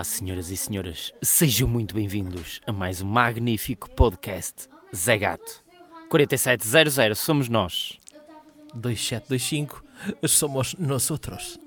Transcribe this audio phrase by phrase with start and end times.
[0.00, 5.62] Olá, senhoras e senhores, sejam muito bem-vindos a mais um magnífico podcast Zé Gato.
[6.08, 7.98] 4700 somos nós.
[8.74, 9.84] 2725
[10.26, 11.58] somos nós outros.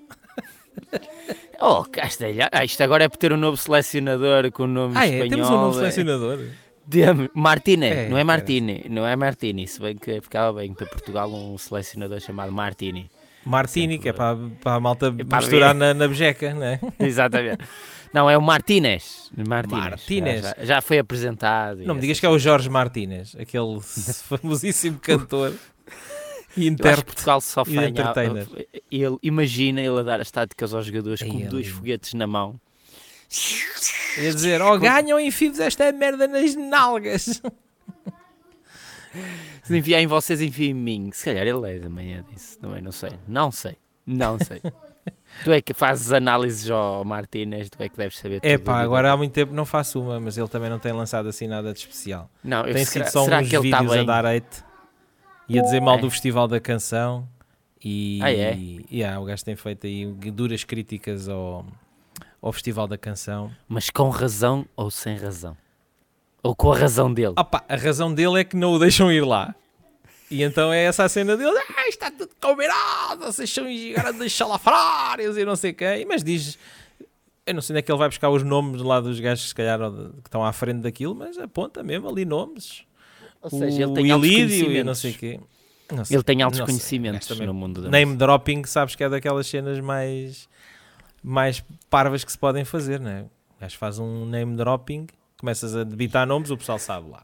[1.61, 5.05] Oh, Castelha, ah, isto agora é por ter um novo selecionador com o nome Ah,
[5.05, 5.25] espanhol.
[5.27, 5.29] é?
[5.29, 6.39] Temos um novo é- selecionador.
[6.89, 8.23] Temos- Martine, É, não é é.
[8.23, 13.11] Martini, não é Martini, se bem que ficava bem para Portugal um selecionador chamado Martini.
[13.45, 15.79] Martini, que é para, para a malta para misturar ver.
[15.79, 16.79] na, na bejeca, não é?
[16.99, 17.63] Exatamente.
[18.13, 19.31] Não, é o Martínez.
[19.47, 19.83] Martínez.
[19.83, 20.41] Martínez.
[20.41, 21.83] Já, já foi apresentado.
[21.83, 25.53] Não me digas que é o Jorge Martínez, aquele famosíssimo cantor
[26.55, 27.05] e intérprete.
[27.05, 28.47] Portugal só e entertainer.
[28.91, 32.27] Ele, imagina ele a dar as táticas aos jogadores Ai, com é dois foguetes na
[32.27, 32.59] mão.
[34.19, 37.41] Ia dizer, oh, ganham e enfim esta merda nas nalgas.
[39.63, 41.09] Se enviar em vocês, envia em mim.
[41.13, 42.59] Se calhar ele é da manhã disso.
[42.63, 42.81] É?
[42.81, 43.11] não sei.
[43.27, 43.77] Não sei.
[44.05, 44.61] Não sei.
[45.43, 48.39] tu é que fazes análises ao Martínez, tu é que deves saber.
[48.43, 48.65] É tudo.
[48.65, 51.47] pá, agora há muito tempo não faço uma, mas ele também não tem lançado assim
[51.47, 52.29] nada de especial.
[52.43, 54.05] Não, eu, Tem sido só será uns que ele está vídeos a bem?
[54.05, 54.63] dar hate
[55.49, 56.01] e a dizer mal É.
[56.01, 57.27] do Festival da Canção.
[57.83, 58.55] E, Ah, é?
[58.55, 61.65] e yeah, o gajo tem feito aí duras críticas ao,
[62.41, 63.51] ao Festival da Canção.
[63.67, 65.57] Mas com razão ou sem razão?
[66.41, 67.33] Ou com a razão dele?
[67.37, 69.53] Opa, a razão dele é que não o deixam ir lá.
[70.33, 75.37] E então é essa a cena dele, ah, está tudo combinado, vocês são grandes salafrários
[75.37, 76.57] e não sei quem, mas diz,
[77.45, 79.53] eu não sei onde é que ele vai buscar os nomes lá dos gajos se
[79.53, 82.83] calhar que estão à frente daquilo, mas aponta mesmo ali nomes.
[83.43, 85.39] Ou seja, ele o tem altos Ilídio e não sei o quê.
[86.03, 87.45] Sei, Ele tem altos sei, conhecimentos honestamente.
[87.45, 90.49] no mundo da Name dropping, sabes que é daquelas cenas mais,
[91.21, 93.21] mais parvas que se podem fazer, não é?
[93.21, 95.05] O gajo faz um name dropping,
[95.37, 97.23] começas a debitar nomes, o pessoal sabe lá.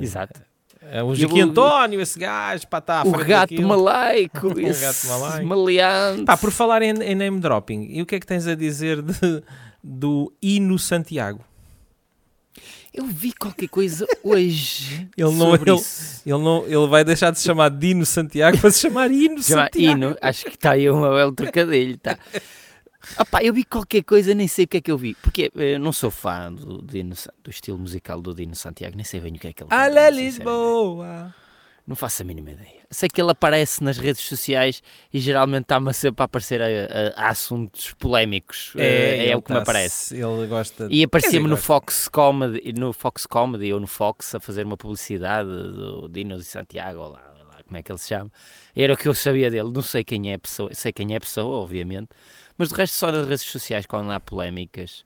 [0.00, 0.40] Exato.
[0.82, 5.46] É, o Joaquim António, esse gajo, pá, está à o gato malaico, O gato malaico.
[5.46, 6.24] maleante.
[6.24, 9.02] Pá, por falar em, em name dropping, e o que é que tens a dizer
[9.02, 9.42] de-
[9.84, 11.44] do Hino Santiago?
[12.92, 16.22] Eu vi qualquer coisa hoje Ele não- ele- isso.
[16.26, 19.78] Ele, não, ele vai deixar de se chamar Dino Santiago para se chamar Hino Santiago.
[19.78, 22.18] Hino, acho que está aí um belo trocadilho, tá.
[23.18, 25.14] Opá, eu vi qualquer coisa, nem sei o que é que eu vi.
[25.22, 29.20] Porque eu não sou fã do, Dino do estilo musical do Dino Santiago, nem sei
[29.20, 30.36] bem o que é que ele canta, Alé sinceramente.
[30.38, 31.34] Lisboa!
[31.86, 32.82] Não faço a mínima ideia.
[32.90, 34.80] Sei que ele aparece nas redes sociais
[35.12, 38.72] e geralmente está-me sempre a aparecer a, a- a assuntos polémicos.
[38.76, 40.14] É, ele o que me aparece.
[40.14, 41.64] Ele gosta E aparecia-me no gosta.
[41.66, 46.44] Fox Comedy, no Fox Comedy ou no Fox a fazer uma publicidade do Dino de
[46.44, 48.30] Santiago, ou lá, lá, como é que ele se chama.
[48.76, 49.70] Era o que eu sabia dele.
[49.72, 52.10] Não sei quem é a pessoa, sei quem é a pessoa, obviamente,
[52.60, 55.02] mas de resto só nas redes sociais quando há polémicas.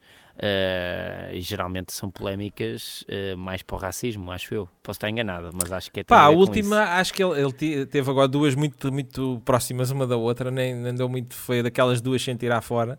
[1.33, 4.69] e geralmente são polémicas eh, mais para o racismo, acho eu.
[4.83, 7.53] Posso estar enganado, mas acho que é Pá, a com última, acho que ele, ele
[7.53, 11.63] te- teve agora duas muito, muito próximas uma da outra, nem, nem deu muito, foi
[11.63, 12.99] daquelas duas sem tirar fora.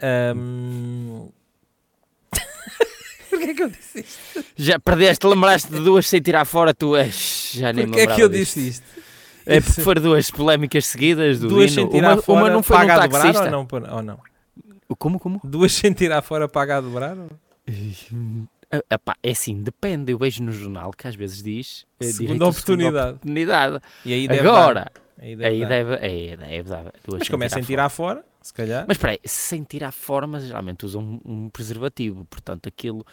[0.00, 1.26] Ahm,
[3.28, 4.44] Porquê é que eu disse isto?
[4.56, 7.50] Já perdeste, lembraste de duas sem tirar fora, tu és.
[7.54, 8.86] Já nem Porquê é que eu disse isto?
[9.46, 12.94] É porque foram duas polémicas seguidas do Duas tirar uma, fora, uma não foi paga
[12.94, 13.44] a dobrar taxista.
[13.44, 14.18] ou não, ou não?
[14.98, 15.40] Como, como?
[15.44, 17.16] Duas sem tirar fora, paga a dobrar?
[18.90, 20.12] epá, é assim, depende.
[20.12, 23.10] Eu vejo no jornal que às vezes diz eh, Segunda oportunidade.
[23.16, 23.80] oportunidade.
[24.04, 24.92] E aí deve Agora, dar.
[25.18, 25.68] Aí deve aí dar.
[25.68, 26.84] deve, aí deve dar.
[27.06, 27.66] duas Mas começa a fora.
[27.66, 28.84] tirar fora, se calhar.
[28.86, 32.24] Mas espera aí, sem tirar fora, mas geralmente usam um, um preservativo.
[32.26, 33.04] Portanto, aquilo,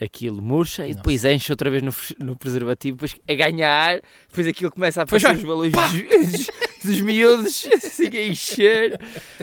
[0.00, 4.46] aquilo murcha e Não depois enche outra vez no, no preservativo, depois a ganhar, depois
[4.46, 6.50] aquilo começa a vai, os balões dos,
[6.84, 9.00] dos miúdos assim a encher.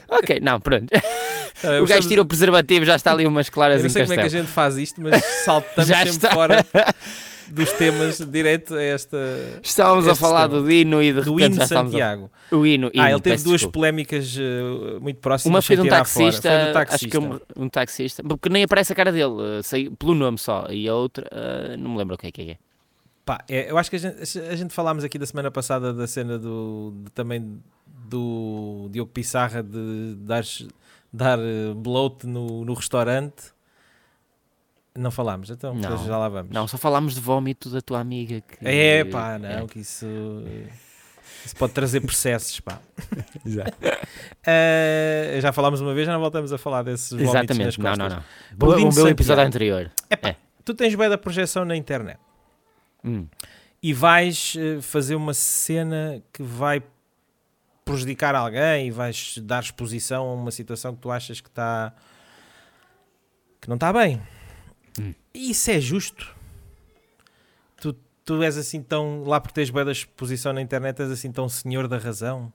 [0.10, 0.88] Ok, não, pronto.
[1.64, 3.90] Ah, o eu gajo tira o preservativo, já está ali umas Eu claras não em
[3.90, 6.32] sei como é que a gente faz isto, mas saltamos Já sempre está.
[6.32, 6.66] fora
[7.47, 9.17] dos temas direto a esta.
[9.63, 10.61] Estávamos a falar tema.
[10.61, 12.31] do Dino e de Do repente hino estávamos a- Santiago.
[12.51, 13.74] O hino, Ah, hino, ele teve duas desculpa.
[13.74, 15.53] polémicas eh, muito próximas.
[15.56, 17.07] Uma foi de um taxista, Foi do acho taxista.
[17.09, 20.68] que um, um taxista, porque nem aparece a cara dele, eh, sei, pelo nome só,
[20.69, 22.57] e a outra, eh, não me lembro o que é que é.
[23.25, 26.06] Pá, é, eu acho que a gente, a gente falámos aqui da semana passada da
[26.06, 27.59] cena do de- também
[28.07, 30.44] do Diogo Pissarra de dar,
[31.12, 31.39] dar
[31.75, 33.55] bloat no, no restaurante.
[34.97, 36.06] Não falámos, então Não.
[36.06, 36.51] já lá vamos.
[36.53, 38.39] Não, só falámos de vómito da tua amiga.
[38.42, 39.68] Que, É pá, não, é.
[39.68, 40.06] que isso,
[41.45, 42.80] isso pode trazer processos, pá.
[43.45, 43.74] Exato.
[44.45, 48.09] Eh, já falámos uma vez, já não voltamos a falar desses vómitos Exatamente, não, não,
[48.09, 48.18] não.
[48.86, 49.42] Um de belo episódio Santiago.
[49.42, 49.92] anterior.
[50.09, 50.36] Epá, É.
[50.63, 52.19] tu tens bem da projeção na internet
[53.03, 53.27] Hum.
[53.83, 56.81] e vais eh, fazer uma cena que vai
[57.83, 61.94] prejudicar alguém e vais dar exposição a uma situação que tu achas que está
[63.62, 64.21] que não está bem.
[65.36, 66.34] Isso é justo?
[67.78, 67.94] Tu,
[68.24, 71.50] tu és assim tão, lá porque tens boa da exposição na internet, és assim tão
[71.50, 72.52] senhor da razão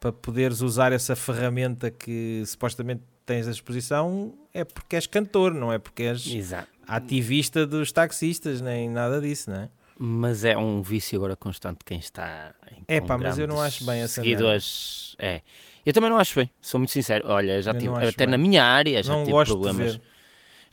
[0.00, 5.72] para poderes usar essa ferramenta que supostamente tens a exposição é porque és cantor, não
[5.72, 6.68] é porque és Exato.
[6.88, 9.68] ativista dos taxistas, nem nada disso, não é?
[9.96, 13.84] Mas é um vício agora constante quem está em É pá, mas eu não acho
[13.84, 15.14] bem essa seguidores.
[15.18, 15.42] É.
[15.86, 17.24] Eu também não acho bem, sou muito sincero.
[17.28, 18.32] Olha, já Eu tive, até bem.
[18.32, 20.00] na minha área já não tive problemas.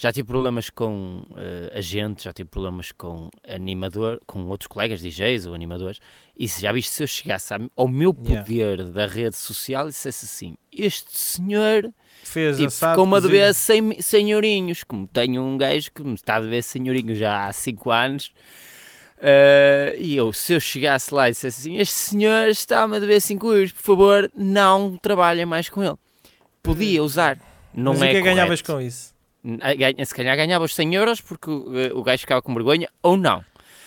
[0.02, 5.46] Já tive problemas com eh, agentes, já tive problemas com animador, com outros colegas DJs
[5.46, 6.00] ou animadores.
[6.38, 8.42] E se já viste se eu chegasse ao meu Yeah.
[8.46, 11.92] poder da rede social e dissesse assim: Este senhor
[12.24, 13.94] Fez tipo, ficou-me a dever cozido.
[13.96, 14.84] 100 senhorinhos.
[14.86, 18.32] Como tenho um gajo que me está a dever senhorinhos já há 5 anos.
[19.22, 23.20] eh, e eu, se eu chegasse lá e dissesse assim: Este senhor está-me a dever
[23.20, 25.96] 5 euros, por favor, não trabalhem mais com ele.
[26.64, 27.38] Podia usar.
[27.74, 28.82] Não Mas é o que é que ganhavas correto.
[28.82, 29.14] com isso?
[30.06, 33.44] Se calhar ganhava os 100 euros porque uh, o gajo ficava com vergonha ou não.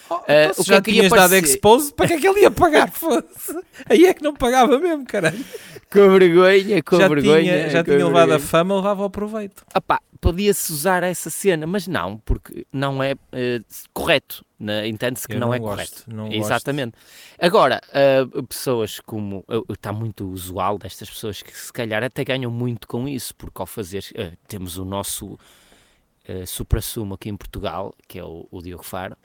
[0.08, 1.44] Oh, Eh, então, se o que já tinhas dado parecer?
[1.44, 2.90] expose, para que é que ele ia pagar?
[2.92, 3.58] Foda-se.
[3.88, 5.42] Aí é que não pagava mesmo, caralho.
[5.90, 7.40] Com vergonha, com já vergonha.
[7.42, 8.38] tinha, já tinha levado a vergonha.
[8.40, 9.64] fama, levava ao proveito.
[9.74, 13.60] Opá, podia-se usar essa cena, mas não, porque não é eh,
[13.92, 14.46] correto.
[14.58, 14.86] né?
[14.86, 16.04] Entende-se que não, não é gosto, correto.
[16.06, 16.38] não gosto.
[16.38, 16.96] Exatamente.
[17.38, 19.44] Agora, eh, pessoas como.
[19.68, 23.66] Está muito usual destas pessoas que se calhar até ganham muito com isso, porque ao
[23.66, 24.04] fazer.
[24.46, 29.16] temos o nosso uh, supra-sumo aqui em Portugal, que é o, o Diogo Faro,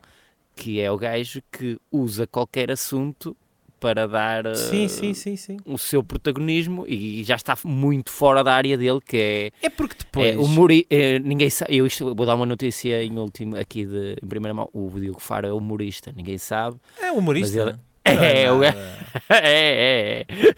[0.56, 3.38] que é o gajo que usa qualquer assunto
[3.80, 5.58] para dar eh, Sim, sim, sim, sim.
[5.66, 9.96] o seu protagonismo e já está muito fora da área dele, que é É porque
[10.00, 10.34] depois...
[10.34, 14.16] é, humori é, ninguém sabe, eu isto, vou dar uma notícia em último aqui de
[14.22, 16.78] em primeira mão, o Diogo Faro é humorista, ninguém sabe.
[17.02, 17.60] É humorista.
[17.62, 17.76] Ele-
[18.08, 18.78] É, o nada.
[19.30, 20.56] é, é, é.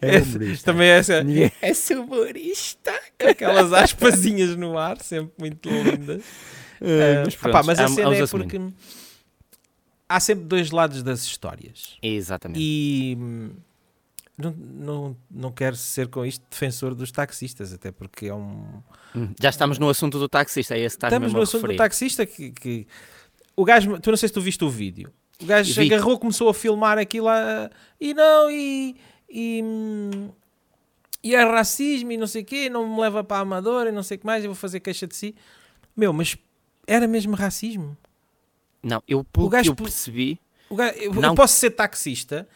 [0.00, 0.72] É Esse- humorista.
[0.72, 1.14] Também é essa.
[1.22, 2.92] É humorista.
[3.20, 6.22] Com aquelas aspasinhas no ar, sempre muito lindas.
[6.82, 8.60] Ah, mas ah, pá, pronto, mas a cena é porque
[10.08, 11.96] há sempre dois lados das histórias.
[12.02, 12.60] Exatamente.
[12.60, 13.50] E hum,
[14.36, 18.82] não, não, não quero ser com isto defensor dos taxistas, até porque é um.
[19.14, 22.26] Hum, Já estamos no assunto do taxista, é esse que Estamos no assunto do taxista
[22.26, 22.86] que, que-
[23.54, 25.12] o gajo, tu não sei se tu viste o vídeo.
[25.40, 25.92] O gajo Vi.
[25.92, 27.70] agarrou, começou a filmar aquilo lá,
[28.00, 28.96] e não, e,
[29.28, 30.30] e, hum,
[31.22, 33.92] e é racismo e não sei o quê, não me leva para a amadora e
[33.92, 35.34] não sei o que mais, eu vou fazer queixa de si.
[35.96, 36.36] Meu, mas
[36.86, 37.96] era mesmo racismo.
[38.82, 40.40] Não, eu, pelo O gajo que eu percebi,
[40.70, 41.34] gajo- eu, eu Não.
[41.34, 42.48] posso ser taxista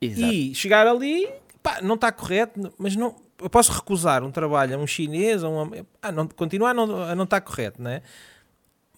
[0.00, 0.32] exato.
[0.32, 1.28] e chegar ali,
[1.62, 5.48] pá, não está correto, mas não, eu posso recusar um trabalho a um chinês, a
[5.48, 5.70] um,
[6.02, 8.02] ah, não, continuar a não, a não estar correto, não é?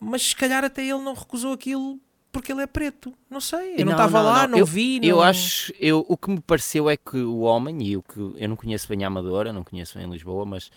[0.00, 1.98] Mas se calhar até ele não recusou aquilo
[2.32, 3.12] porque ele é preto.
[3.28, 4.52] Não sei, eu não Não, estava lá, não.
[4.52, 5.00] não, Eu- vi.
[5.06, 8.18] Eu não- acho, eu, o que me pareceu é que o homem, e o que
[8.18, 10.70] eu não conheço bem a Amadora, não conheço bem Lisboa, mas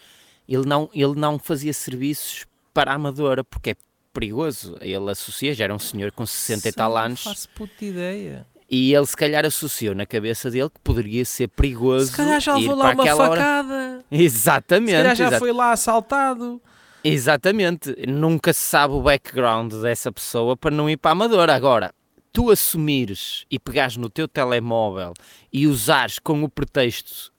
[0.50, 3.76] ele não, ele não fazia serviços para a Amadora, porque é
[4.13, 4.77] perigoso.
[4.80, 8.45] Ele associa, já era um senhor com 60 e tal anos, Não faço puta ideia.
[8.69, 12.56] e ele se calhar associou na cabeça dele que poderia ser perigoso Se calhar já
[12.56, 13.42] levou lá uma aquela hora.
[13.42, 14.06] facada.
[14.12, 16.62] Exatamente, Se calhar já foi lá assaltado.
[17.04, 17.95] exatamente.
[18.07, 21.54] Nunca se sabe o background dessa pessoa para não ir para a Amadora.
[21.56, 21.94] Agora,
[22.31, 25.14] tu assumires e pegares no teu telemóvel
[25.52, 27.32] e usares com o pretexto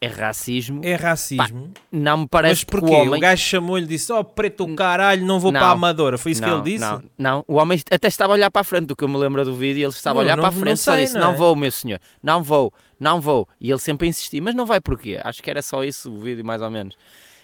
[0.00, 1.72] é racismo, É racismo.
[1.92, 2.86] não me parece Mas que porquê?
[2.94, 3.18] o homem...
[3.18, 5.60] O gajo chamou-lhe e disse: Oh, preto o caralho, não vou Não.
[5.60, 6.16] para a Amadora.
[6.16, 6.80] Foi isso que não, ele disse?
[6.84, 9.18] Não, não, o homem até estava a olhar para a frente, do que eu me
[9.18, 11.32] lembro do vídeo, ele estava Não, a olhar para a frente e só disse, não
[11.32, 11.36] é?
[11.36, 13.46] vou, meu senhor, não vou, não vou.
[13.60, 15.20] E ele sempre a insistir, mas não vai porquê?
[15.22, 16.96] Acho que era só isso o vídeo, mais ou menos.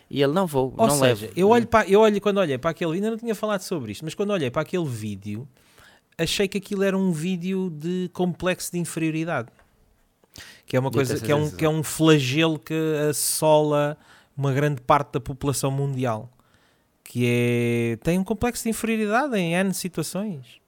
[0.09, 1.33] E ele, não vou, Ou não seja, levo.
[1.37, 4.05] eu olho para, eu olho quando olhei para aquele ainda não tinha falado sobre isto,
[4.05, 5.47] mas quando olhei para aquele vídeo,
[6.17, 9.49] achei que aquilo era um vídeo de complexo de inferioridade.
[10.67, 12.75] Que é uma coisa, que é, um, que é um flagelo que
[13.09, 13.97] assola
[14.37, 16.31] uma grande parte da população mundial.
[17.05, 20.61] Que é, tem um complexo de inferioridade em N situações.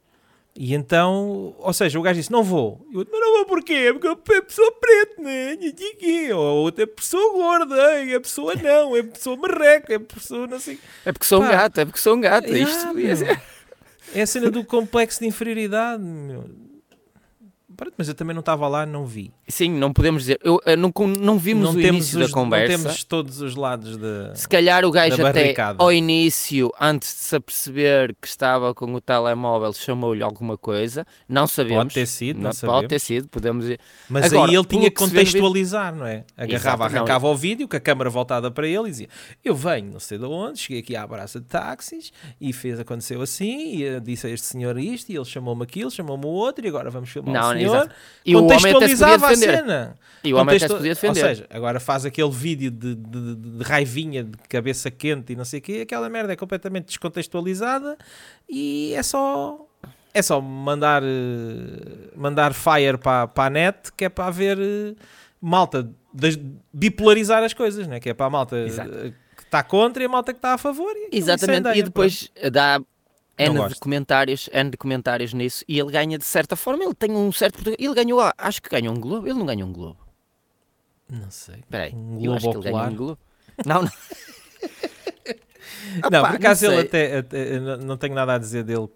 [0.60, 2.84] E então, ou seja, o gajo disse: Não vou.
[2.92, 3.92] Eu, mas não vou porquê?
[3.92, 5.54] Porque é pessoa preta, né?
[5.56, 6.32] Nhigui.
[6.32, 10.80] Ou outra é pessoa gorda, é pessoa não, é pessoa marreca, é pessoa não sei.
[11.04, 11.52] É porque sou um Pá.
[11.52, 12.46] gato, é porque sou um gato.
[12.52, 13.42] Ah, Isto é-
[14.14, 16.02] É a cena do complexo de inferioridade.
[16.02, 16.44] Meu.
[17.78, 19.32] Pronto, Mas eu também não estava lá, não vi.
[19.46, 20.40] Sim, não podemos dizer.
[20.42, 22.72] Eu, eu não, con- não vimos não o início os- da conversa.
[22.76, 24.32] Não temos todos os lados de.
[24.34, 28.92] Se calhar o gajo da até ao início, antes de se aperceber que estava com
[28.92, 31.06] o telemóvel, chamou-lhe alguma coisa.
[31.28, 31.84] Não sabemos.
[31.84, 32.76] Pode ter sido, não, Não, sabemos.
[32.80, 33.78] pode ter sido, podemos dizer.
[34.10, 36.24] Mas Agora, aí ele tinha que contextualizar, não é?
[36.36, 39.08] Agarrava, Exato, não, arrancava o vídeo, com a câmara voltada para ele e dizia:
[39.44, 43.22] Eu venho, não sei de onde, cheguei aqui à praça de táxis e fez, aconteceu
[43.22, 46.68] assim, e disse a este senhor isto, e ele chamou-me aquilo, chamou-me o outro, e
[46.68, 47.67] agora vamos filmar Não, o senhor.
[48.24, 49.94] E Contextualizava a cena.
[50.24, 51.22] E o homem até se Contexto- podia defender.
[51.22, 55.36] Ou seja, agora faz aquele vídeo de, de, de- de raivinha, de cabeça quente e
[55.36, 57.96] não sei o quê, aquela merda é completamente descontextualizada
[58.48, 59.64] e é só.
[60.12, 64.94] É só mandar, eh, mandar fire para, para a net que é para haver eh,
[65.40, 66.38] malta das-
[66.72, 68.00] bipolarizar as coisas, né?
[68.00, 68.90] que é para a malta Exato.
[68.92, 70.90] eh, que está contra e a malta que está a favor.
[70.96, 72.80] E aquilo Exatamente, incendeia, e depois dá
[73.38, 77.10] N de comentários, N de comentários nisso, e ele ganha de certa forma, ele tem
[77.12, 79.98] um certo ele ganhou, ah, acho que ganhou um Globo, ele não ganhou um Globo.
[81.10, 81.56] Não sei.
[81.56, 83.18] espera aí, Um eu acho que ele ganhou um Globo.
[83.64, 83.90] Não, não.
[86.10, 88.88] não, por acaso ele até, até- não- tenho nada a dizer dele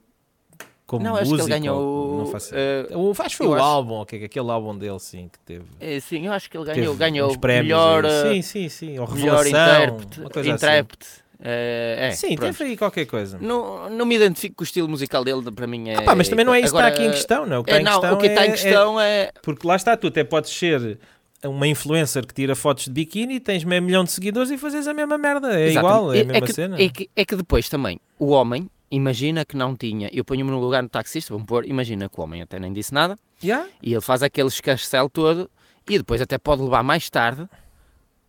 [0.87, 1.49] como Não, acho músico.
[1.49, 1.81] que ele ganhou.
[1.81, 4.99] ou- não faço eh, O- Acho que foi o acho- álbum, ok, aquele álbum dele,
[5.01, 5.65] sim, que teve.
[5.81, 8.99] é, sim, eu acho que ele ganhou, ganhou prémios melhor, eh, Sim, sim, sim.
[8.99, 10.21] Ou melhor revelação, intérprete.
[10.21, 11.22] uma coisa assim.
[11.45, 12.57] Eh, é, Sim, pronto.
[12.57, 13.37] teve aí qualquer coisa.
[13.41, 15.97] Não, não me identifico com o estilo musical dele, para mim é.
[15.97, 17.59] Ah, pá, mas também não é isso que está aqui em questão, não é?
[17.59, 19.31] O que é, está em não, questão o que está é- em é- questão é.
[19.43, 20.99] Porque lá está, tu até podes ser
[21.45, 24.95] uma influencer que tira fotos de biquíni, tens meio milhão de seguidores e fazes a
[24.95, 25.59] mesma merda.
[25.59, 25.79] É Exatamente.
[25.79, 26.81] igual, é a mesma que, cena.
[26.81, 30.09] É que, é que depois também, o homem, imagina que não tinha.
[30.13, 32.95] Eu ponho-me no lugar do taxista, vamos pôr, imagina que o homem até nem disse
[32.95, 33.67] nada Yeah?
[33.83, 35.51] e ele faz aquele escarcel todo
[35.91, 37.49] e depois até pode levar mais tarde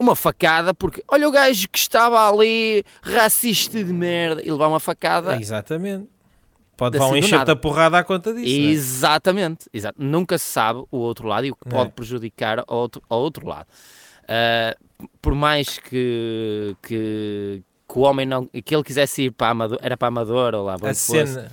[0.03, 4.79] uma facada porque olha o gajo que estava ali, racista de merda, e levar uma
[4.79, 5.39] facada.
[5.39, 6.07] Exatamente.
[6.75, 8.47] Pode Assim levar um enxerto a porrada à conta disso.
[8.47, 8.71] é?
[8.71, 9.95] Exatamente, exato.
[10.01, 11.91] Nunca se sabe o outro lado e o que pode é.
[11.91, 13.67] prejudicar ao outro, ao outro lado.
[14.27, 14.75] Ah,
[15.21, 19.95] por mais que, que, que o homem não que ele quisesse ir para Amador, era
[19.95, 21.51] para Amador ou lá para A fosse, cena.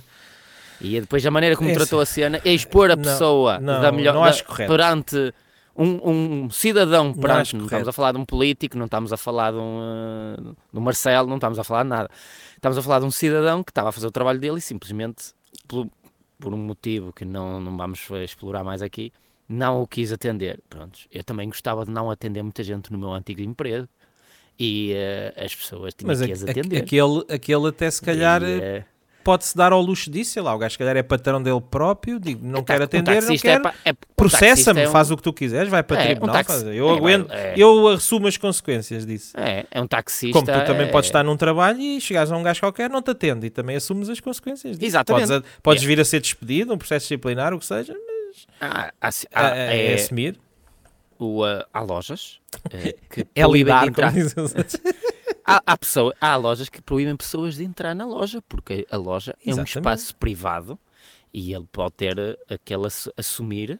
[0.79, 3.91] e depois a maneira como É tratou a cena expor a Não, pessoa não, da
[3.91, 4.71] melhor não da- acho correto.
[4.71, 5.33] perante
[5.75, 6.09] um,
[6.45, 9.51] um cidadão perante, acho não, estamos a falar de um político, não estamos a falar
[9.51, 12.09] de um, ah, de um Marcelo, não estamos a falar de nada.
[12.55, 15.33] Estamos a falar de um cidadão que estava a fazer o trabalho dele e simplesmente,
[15.67, 15.89] pelo-
[16.39, 19.11] por um motivo que não, não vamos explorar mais aqui,
[19.47, 20.59] não o quis atender.
[20.69, 21.07] Prontos.
[21.11, 23.87] Eu também gostava de não atender muita gente no meu antigo emprego
[24.59, 26.81] e eh, as pessoas tinham Mas que as atender.
[26.83, 28.85] aquele, aquele até se calhar E, eh,
[29.23, 32.19] pode-se dar ao luxo disso, sei lá, o gajo se calhar é patrão dele próprio,
[32.19, 35.11] digo, não quer um atender, não taxista quer, é é- um processa-me, é um- faz
[35.11, 37.53] o que tu quiseres, vai para É, um tribunal, taxi- faz- eu é, aguento, é.
[37.57, 39.33] eu assumo as consequências disso.
[39.37, 40.33] É, é um taxista.
[40.39, 43.01] Como tu também é- podes estar num trabalho e chegares a um gajo qualquer, não
[43.01, 44.89] te atende e também assumes as consequências disso.
[44.89, 45.27] Exatamente.
[45.27, 47.95] Podes, a- podes vir a ser despedido, um processo disciplinar, o que seja,
[48.59, 50.37] Ah, há, é, há- é, assumir.
[51.19, 52.39] o, ah, há lojas
[52.71, 54.11] eh, que É lidar entrar.
[55.45, 59.35] Há, há, pessoa- há lojas que proíbem pessoas de entrar na loja, porque a loja
[59.45, 60.77] é um espaço privado
[61.33, 63.79] e ele pode ter eh, aquele ass- assumir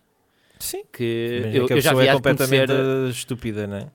[0.59, 0.83] Sim.
[0.91, 2.65] que eu, que a eu já vi é acontecer.
[2.67, 3.87] completamente estúpida, não é?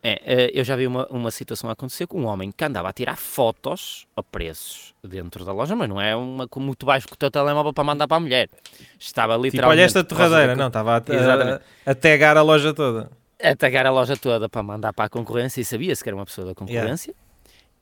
[0.00, 2.92] É, eh, eu já vi uma, uma situação acontecer com um homem que andava a
[2.92, 7.14] tirar fotos a preços dentro da loja, mas não é uma com muito baixo com
[7.14, 8.48] o teu telemóvel para mandar para a mulher.
[8.98, 9.78] Estava Tipo, literalmente.
[9.80, 13.10] olha esta torradeira, da- não, estava a, a, a tagar a loja toda.
[13.42, 16.24] A tagar a loja toda para mandar para a concorrência e sabia-se que era uma
[16.26, 17.14] pessoa da concorrência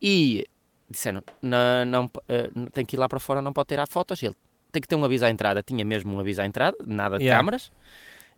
[0.00, 0.46] e
[0.88, 4.22] disseram não, não, eh, tem que ir lá para fora, não pode tirar fotos.
[4.22, 4.36] Ele
[4.70, 7.24] tem que ter um aviso à entrada, tinha mesmo um aviso à entrada, nada de
[7.24, 7.38] Yeah.
[7.40, 7.72] câmaras.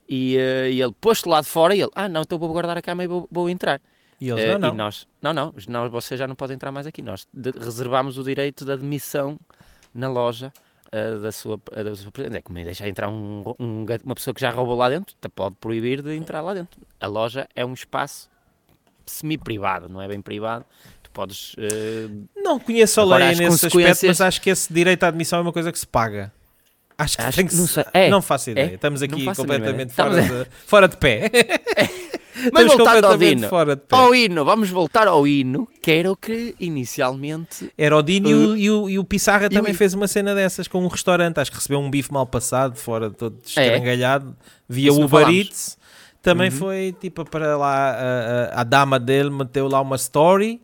[0.09, 2.79] E, eh, e ele pôs-te lá de fora e ele, ah não, então vou guardar
[2.79, 3.81] a cama e vou, vou entrar.
[4.21, 4.75] E eles, Eh, não, não.
[4.75, 7.03] E nós, não, não, não, você já não pode entrar mais aqui.
[7.03, 7.27] Nós
[7.61, 9.39] reservamos o direito de admissão
[9.93, 10.53] na loja
[11.23, 12.39] da sua, da sua presidente.
[12.39, 16.03] É como deixar entrar um, um uma pessoa que já roubou lá dentro, pode proibir
[16.03, 16.81] de entrar lá dentro.
[17.01, 18.31] A loja é um espaço
[19.07, 20.65] semi-privado, não é bem privado.
[21.03, 21.55] Tu podes.
[21.59, 25.05] eh, Não conheço a Agora, lei as nesse aspecto, consequências- mas acho que esse direito
[25.05, 26.33] à admissão é uma coisa que se paga.
[26.97, 27.85] Acho que Acho tem que que não se...
[27.95, 28.71] É, não faço ideia.
[28.71, 28.75] é.
[28.75, 31.31] Estamos aqui completamente fora, Estamos de, fora de pé.
[32.53, 33.49] Mas Estamos voltando ao Dino.
[33.91, 37.71] Ao hino, vamos voltar ao hino, que era o que inicialmente.
[37.77, 40.07] Era o Dino e o- e, o, e o Pissarra e também o- fez uma
[40.09, 41.39] cena dessas com um restaurante.
[41.41, 43.65] Acho que recebeu um bife mal passado, fora todo É?
[43.65, 44.37] estrangalhado,
[44.69, 45.29] via Isso Uber.
[45.29, 45.79] Eats.
[46.23, 46.57] Também Uhum.
[46.57, 47.95] foi tipo para lá, a,
[48.57, 50.61] a- a dama dele meteu lá uma story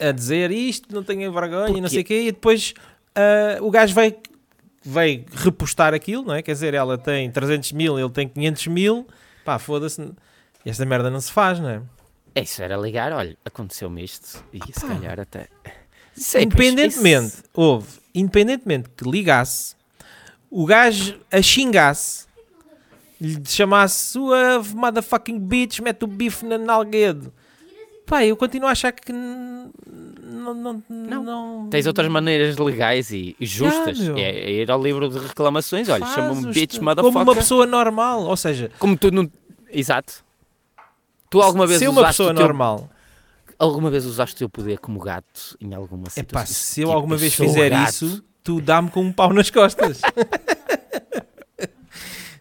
[0.00, 2.22] a dizer isto, não tenho vergonha e não sei o quê.
[2.22, 2.72] E depois
[3.14, 4.14] ah, o gajo veio,
[4.84, 6.42] veio repostar aquilo, não é?
[6.42, 9.06] Quer dizer, ela tem 300 mil, ele tem 500 mil.
[9.44, 10.10] Pá, foda-se.
[10.64, 11.82] Esta merda não se faz, não é?
[12.34, 14.44] É, Isso era ligar, olha, aconteceu-me isto.
[14.52, 15.48] E se calhar até.
[16.14, 19.74] Sei, pois, independentemente, isso- houve, independentemente que ligasse,
[20.50, 22.26] o gajo a xingasse,
[23.20, 27.32] lhe chamasse sua motherfucking bitch, mete o bife na nalguedo.
[28.06, 31.22] Pá, eu continuo a achar que não, não, Não.
[31.24, 33.98] não- Tens outras maneiras legais e, justas.
[34.00, 35.88] é, é ir ao livro de reclamações.
[35.88, 37.22] Olha, chama-me bitch, Como motherfucker.
[37.22, 39.30] uma pessoa normal, ou seja, Como tu não.
[39.70, 40.24] Exato.
[41.30, 42.42] Tu alguma vez se uma pessoa teu...
[42.42, 42.88] normal,
[43.58, 46.32] Alguma vez usaste o teu poder como gato em alguma é situação?
[46.32, 47.90] pá, se eu Tipo, alguma vez fizer gato.
[47.90, 50.00] isso, tu dá-me com um pau nas costas.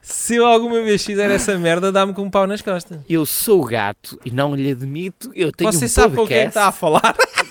[0.02, 3.00] se eu alguma vez fizer essa merda, dá-me com um pau nas costas.
[3.10, 5.32] Eu sou gato e não lhe admito.
[5.34, 6.48] Eu tenho Você um sabe com quem podcast.
[6.50, 7.16] está a falar?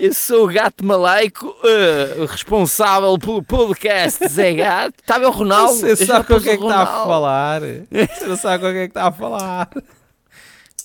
[0.00, 4.94] Eu sou o gato malaico, uh, responsável pelo podcast Zé Gato.
[5.00, 5.74] Estava o Ronaldo.
[5.80, 7.60] Você eu sabe com pus quem é o que está a falar.
[7.62, 9.70] Você não sabe com quem é que está a falar.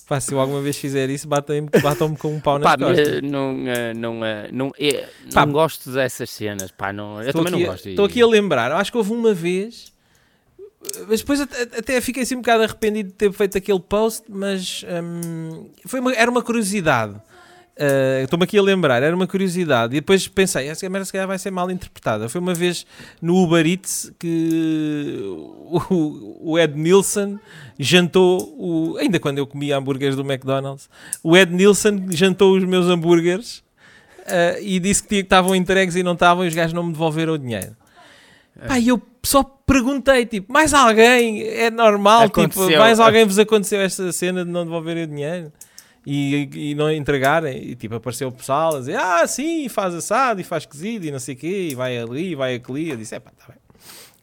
[0.08, 3.22] Pá, se eu alguma vez fizer isso, batam-me batam com um pau mas, costas.
[3.22, 6.70] não, uh, não, não, eh, Pá, não gosto dessas cenas.
[6.70, 7.88] Pá, não, eu também aqui, não gosto.
[7.88, 9.92] Estou aqui a lembrar, acho que houve uma vez,
[11.06, 14.84] mas depois até, até fiquei assim um bocado arrependido de ter feito aquele post, mas
[15.04, 17.14] hum, foi uma- era uma curiosidade.
[17.74, 19.96] Uh, Estou-me aqui a lembrar, era uma curiosidade.
[19.96, 22.28] E depois pensei, essa merda se calhar vai ser mal interpretada.
[22.28, 22.86] Foi uma vez
[23.20, 25.18] no Uber Eats que
[25.90, 27.38] o, o Ed Nilsson
[27.78, 30.88] jantou, o, ainda quando eu comia hambúrgueres do McDonald's,
[31.22, 33.58] o Ed Nilsson jantou os meus hambúrgueres
[34.20, 37.32] uh, e disse que estavam entregues e não estavam e os gajos não me devolveram
[37.34, 37.74] o dinheiro.
[38.68, 41.42] Pá, e eu só perguntei, tipo, mais alguém?
[41.42, 42.78] É normal, tipo, Aconteceu.
[42.78, 45.52] mais alguém vos aconteceu esta cena de não devolverem o dinheiro?
[46.06, 47.62] E, e não entregarem?
[47.62, 51.10] E tipo, apareceu o pessoal a dizer, ah, sim, faz assado e faz cozido e
[51.12, 52.88] não sei o quê, e vai ali, e vai aqui.
[52.88, 53.56] Eu disse, é pá, tá bem.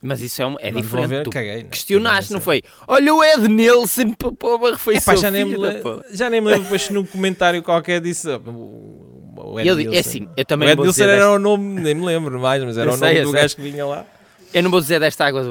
[0.02, 1.24] Mas isso é, um- é Não diferente.
[1.24, 1.64] Tu caguei.
[1.64, 1.70] né?
[1.70, 2.46] questionaste, não sei.
[2.46, 2.64] foi?
[2.88, 5.14] Olha o Ed Nilsson para pôr uma É refeição.
[5.14, 6.06] pá, já nem, me filho da le- puta.
[6.14, 8.30] já nem me lembro depois num comentário qualquer disse.
[8.32, 10.00] ah, o- o Ed Eu, é Nilsson.
[10.00, 12.64] assim, eu O também Ed Nilsson dizer era desta- o nome, nem me lembro mais,
[12.64, 13.42] mas era Eu o sei, nome eu do sei.
[13.42, 14.06] gajo que vinha lá.
[14.54, 15.44] Eu não vou dizer desta água,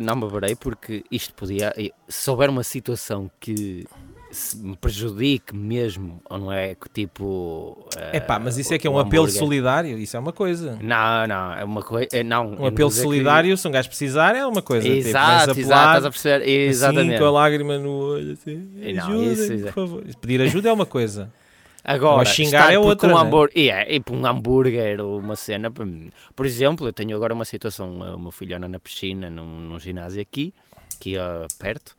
[0.00, 1.72] não beberei, porque isto podia.
[2.08, 3.86] Se houver uma situação que
[4.32, 7.86] se me prejudique mesmo, ou não é que tipo.
[8.12, 9.38] É pá, mas isso é que é o um apelo hambúrguer.
[9.38, 10.78] solidário, isso é uma coisa.
[10.82, 12.08] Não, não, é uma coisa.
[12.24, 14.88] Não, eu Um não apelo dizer que- solidário, se um gajo precisar, é uma coisa.
[14.88, 16.48] tipo, Exato, vais exato, estás a perceber?
[16.48, 17.10] Exatamente.
[17.10, 20.04] Assim, com a lágrima no olho, assim, E não, isso- por favor.
[20.20, 21.30] Pedir ajuda é uma coisa.
[21.84, 23.20] Agora, Ou xingar é outra, Um né?
[23.20, 25.68] hambúrguer, e é, e por um hambúrguer ou uma cena.
[25.70, 27.98] por- exemplo, eu tenho agora uma situação.
[28.14, 30.54] O meu filho anda na piscina, num, num ginásio aqui,
[30.94, 31.96] aqui ah, perto.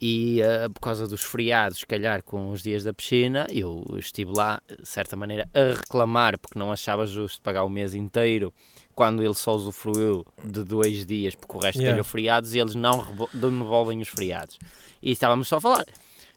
[0.00, 4.30] E ah, por causa dos feriados, se calhar com os dias da piscina, eu estive
[4.34, 8.52] lá, de certa maneira, a reclamar porque não achava justo pagar o mês inteiro
[8.94, 11.96] quando ele só usufruiu de dois dias, porque o resto Yeah.
[11.96, 12.04] yeah.
[12.04, 14.58] feriados e eles não devolvem os feriados.
[15.02, 15.84] E estávamos só a falar.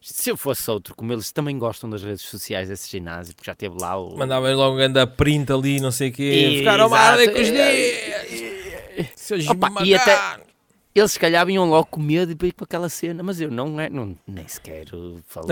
[0.02, 3.56] Se eu fosse outro, como eles também gostam das redes sociais desse ginásio, porque já
[3.56, 4.18] teve lá o.
[4.18, 6.56] Mandava logo um grande print ali, não sei o quê.
[6.60, 7.18] Ficaram Exato.
[7.18, 9.10] mal com os dias.
[9.16, 9.46] Seus
[9.84, 10.49] e até-.
[10.94, 13.80] Eles se calhar vinham logo com medo de ir para aquela cena, mas eu não,
[13.80, 14.86] é, não nem sequer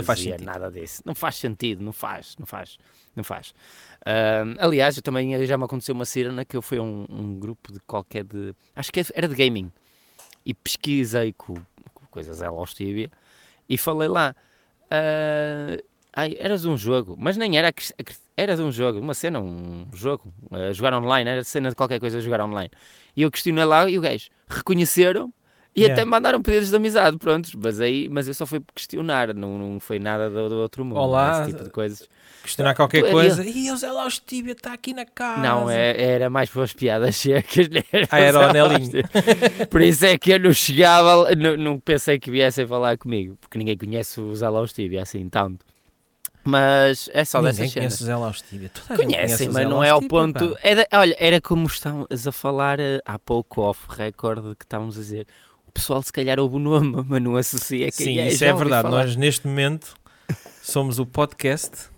[0.04, 1.04] fazia nada disso.
[1.06, 2.78] Não faz sentido, não faz, não faz,
[3.16, 3.54] não faz.
[4.06, 7.40] Ahm, aliás, eu também já me aconteceu uma cena que eu fui a um, um
[7.40, 8.56] grupo de qualquer de.
[8.76, 9.72] Acho que era de gaming.
[10.44, 11.54] E pesquisei com,
[11.94, 13.12] com coisas ela aos Tibia
[13.70, 14.36] e falei lá.
[14.90, 15.78] ah,
[16.18, 17.72] ai, eras um jogo, mas nem era.
[18.36, 22.00] Era de um jogo, uma cena, um jogo, a jogar online, era cena de qualquer
[22.00, 22.70] coisa a jogar online.
[23.16, 25.34] E eu questionei lá e o gajo reconheceram
[25.76, 25.94] e Yeah.
[25.94, 29.60] até me mandaram pedidos de amizade, prontos, mas aí, mas eu só fui questionar, não,
[29.60, 31.42] não foi nada do, do outro mundo, Olá.
[31.44, 32.10] esse tipo de coisas.
[32.42, 33.46] Questionar qualquer Tu- coisa.
[33.46, 35.40] Ih, o Zé Laus Tíbia está aqui na casa.
[35.42, 37.68] Não, é, era mais para as piadas secas.
[38.10, 39.04] Ah, era o anelinho.
[39.70, 43.58] Por isso é que eu não chegava, não, não pensei que viessem falar comigo, porque
[43.60, 45.64] ninguém conhece o Zé Laustíbia assim tanto.
[46.48, 48.44] Mas é só Ninguém dessas conhece cenas.
[48.96, 50.58] Conhecem, mas não é ao ponto.
[50.64, 55.02] Era, olha, era como estávamos a falar eh, há pouco off record que estávamos a
[55.02, 55.28] dizer.
[55.68, 58.30] O pessoal se calhar ouve o nome, mas não associa quem Sim, é.
[58.30, 58.84] isso já é verdade.
[58.84, 59.04] falar.
[59.04, 59.94] Nós, neste momento,
[60.64, 61.90] somos o podcast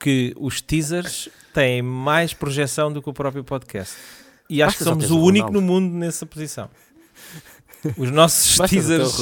[0.00, 3.94] que os teasers têm mais projeção do que o próprio podcast.
[4.48, 5.66] E acho Basta que somos o único Ronaldo.
[5.66, 6.68] no mundo nessa posição.
[7.96, 9.16] Os nossos Basta teasers.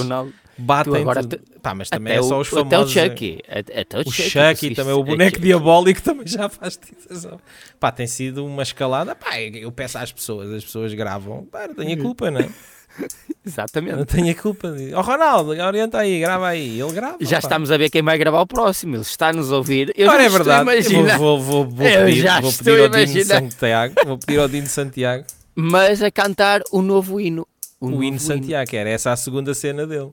[0.59, 2.97] Batem agora te- Pá, mas também Até é só o- os Até o famosos.
[2.97, 3.39] eh, Chucky.
[3.49, 4.31] Até, o, O Chucky.
[4.31, 7.35] Chucky também, o é boneco que- diabólico também já faz teasers.
[7.81, 9.15] Pá, tem sido uma escalada.
[9.15, 11.45] Pá, eu peço às pessoas, as pessoas gravam.
[11.47, 12.49] Pá, não tenho a culpa, não é?
[13.47, 13.97] Exatamente.
[13.97, 14.75] Não tenho a culpa.
[14.95, 16.81] Ó Ronaldo, orienta aí, grava aí.
[16.81, 17.17] Ele grava.
[17.21, 18.97] Já estamos a ver quem vai gravar o próximo.
[18.97, 19.93] Ele está a nos ouvir.
[19.97, 20.63] Eu Ora, já é verdade.
[20.63, 21.19] imaginar.
[21.19, 23.25] Vou, vou, vou, Eu pedir, já vou pedir ao Dino.
[23.25, 23.95] Santiago.
[24.05, 27.47] Vou pedir ao Dino Santiago Mas a cantar o novo hino.
[27.81, 30.11] o, novo hino Santiago, era essa a segunda cena dele.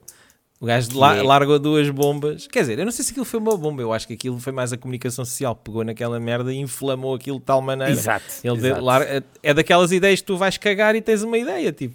[0.60, 2.46] O gajo la- é- largou duas bombas.
[2.46, 3.82] Quer dizer, eu não sei se aquilo foi uma bomba.
[3.82, 5.54] Eu acho que aquilo foi mais a comunicação social.
[5.54, 7.92] Pegou naquela merda e inflamou aquilo de tal maneira.
[7.92, 8.24] Exato.
[8.42, 8.82] Ele exato.
[8.82, 11.70] larga- é daquelas ideias que tu vais cagar e tens uma ideia.
[11.72, 11.94] Tipo,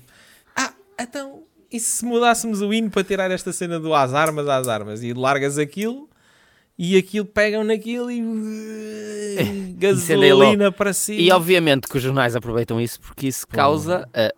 [0.56, 4.67] ah, então, e se mudássemos o hino para tirar esta cena do às armas, às
[4.67, 5.02] armas?
[5.02, 6.08] E largas aquilo
[6.78, 8.21] e aquilo pegam naquilo e.
[9.78, 11.19] gasolina para cima.
[11.19, 14.34] E obviamente que os jornais aproveitam isso porque isso causa eh,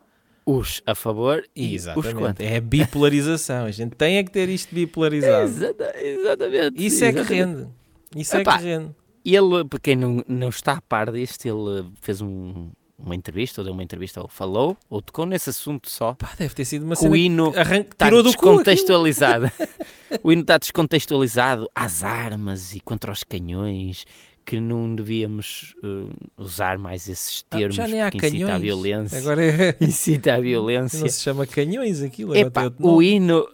[0.45, 2.15] os a favor e os Exatamente.
[2.15, 2.45] contra.
[2.45, 3.65] É a bipolarização.
[3.65, 5.43] A gente tem é que ter isto bipolarizado.
[5.45, 6.85] Exata- exatamente.
[6.85, 7.67] Isso é que rende.
[8.15, 8.91] Isso é Epá, que rende.
[9.25, 13.65] Ele, para quem não, não está a par disto, ele fez um- uma entrevista, ou
[13.65, 16.13] deu uma entrevista, ou falou, ou tocou nesse assunto só.
[16.13, 19.49] Pá, deve ter sido uma cena o hino que está tirou descontextualizado.
[20.23, 24.05] o hino está descontextualizado às armas e contra os canhões
[24.45, 28.57] que não devíamos uh, usar mais esses Ah, termos já nem há que incita à
[28.57, 29.17] violência.
[29.19, 29.77] Agora é...
[29.81, 31.09] Incita à não violência.
[31.09, 32.35] se chama canhões aquilo.
[32.35, 33.47] outro o hino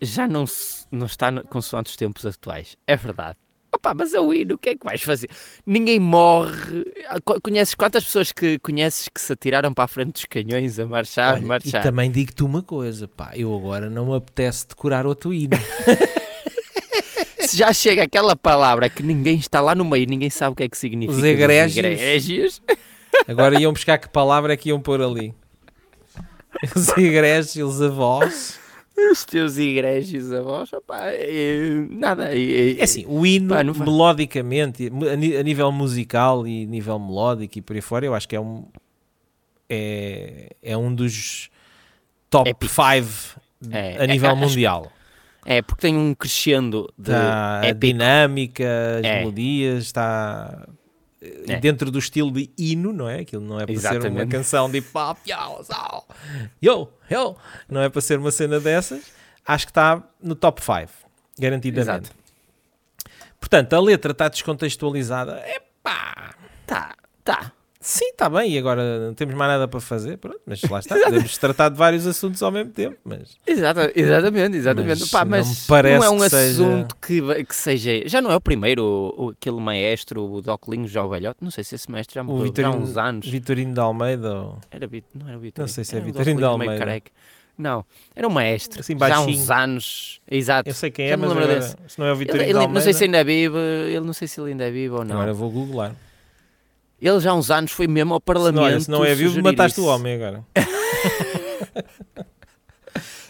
[0.00, 2.76] já não, se- não está no- consoante os tempos atuais.
[2.86, 3.36] É verdade.
[3.74, 5.30] Opa, mas é o hino, o que é que vais fazer?
[5.64, 6.84] Ninguém morre.
[7.08, 10.78] Ah, co- Conheces quantas pessoas que conheces que se atiraram para a frente dos canhões
[10.78, 11.80] a marchar, Olha, marchar?
[11.80, 15.56] E também digo-te uma coisa, pá, eu agora não me apetece decorar outro hino.
[17.52, 20.62] Se já chega aquela palavra que ninguém está lá no meio, ninguém sabe o que
[20.62, 21.18] é que significa.
[21.18, 21.84] Os egrégios.
[21.84, 22.62] egrégios.
[23.28, 25.34] Agora iam buscar que palavra é que iam pôr ali.
[26.74, 28.58] Os igrejas, os avós.
[29.10, 32.34] Os teus egrégios avós, opá, é, nada.
[32.34, 37.60] É, É assim, o hino, Pá, melodicamente, a a nível musical e nível melódico e
[37.60, 38.64] por aí fora, eu acho que é um
[39.68, 41.50] é, é um dos
[42.30, 42.72] top Épico.
[42.72, 44.90] 5 É, a é, nível mundial.
[45.44, 47.80] É, porque tem um crescendo de a épico.
[47.86, 48.64] dinâmica,
[49.00, 49.18] as É.
[49.20, 50.66] melodias, está
[51.48, 51.56] É.
[51.58, 53.20] dentro do estilo de hino, não é?
[53.20, 54.30] Aquilo não é para ser uma Exatamente.
[54.30, 55.20] canção de pop,
[56.62, 57.36] yo, yo,
[57.68, 59.02] não é para ser uma cena dessas.
[59.46, 60.92] Acho que está no top 5,
[61.38, 61.90] garantidamente.
[61.90, 62.10] Exato.
[63.40, 65.42] Portanto, a letra está descontextualizada.
[65.48, 67.52] Epá, Tá, tá.
[67.82, 70.94] Sim, está bem, e agora não temos mais nada para fazer, pronto, mas lá está,
[71.04, 73.36] podemos tratar de vários assuntos ao mesmo tempo, mas...
[73.46, 75.00] Exata, exatamente, exatamente.
[75.00, 77.54] Mas Pá, não mas me parece não é um que seja- assunto que, vai- que
[77.56, 78.08] seja.
[78.08, 81.38] Já não é o primeiro, o, o- aquele maestro, o Doclinhos já o velhote.
[81.42, 83.28] Não sei se esse mestre já morreu há uns anos.
[83.28, 85.68] Vitorino de Almeida, ou- Era, não era Vitorino.
[85.68, 87.02] sei se é um Vitorino de Almeida.
[87.58, 87.84] Não,
[88.16, 88.80] era um maestro.
[88.80, 90.20] Assim, já há uns anos.
[90.30, 90.68] Exato.
[90.70, 92.72] eu sei quem é, mas agora, se não é o Ele- Vitorino ele- Almeida...
[92.74, 95.16] não sei se ainda vive, ele não sei se ele ainda é vivo ou não.
[95.16, 95.94] Agora vou googlar.
[97.02, 98.54] Ele já há uns anos foi mesmo ao Parlamento.
[98.54, 99.90] não, olha, se não é vivo, mataste o isso.
[99.90, 100.44] homem agora.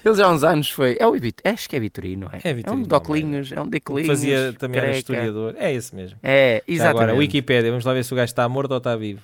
[0.05, 0.97] Ele já há uns anos foi.
[1.01, 2.41] É o acho que é Vitorino, é?
[2.51, 4.09] É Vitorino um de Doclinhos, é um Declinhos.
[4.09, 5.55] Fazia também era historiador.
[5.57, 6.19] É esse mesmo.
[6.23, 7.03] É, Já exatamente.
[7.03, 9.23] Agora, Wikipédia, vamos lá ver se o gajo está morto ou está vivo.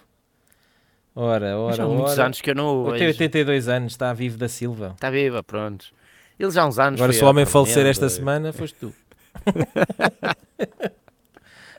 [1.14, 2.26] Ora, ora, já há muitos ora.
[2.26, 4.92] anos que eu não o tem 82 anos, está vivo da Silva.
[4.94, 5.86] Está viva, pronto.
[6.38, 8.94] Ele já há uns anos Agora, se o homem falecer esta semana, foste tu.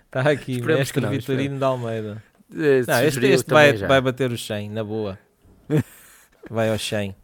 [0.05, 2.23] Está aqui, Esperemos mestre Vitorino de Almeida.
[2.55, 3.87] Eh, Não, este, este vai, já.
[3.87, 5.17] vai bater o 100, na boa.
[6.49, 7.15] Vai ao 100.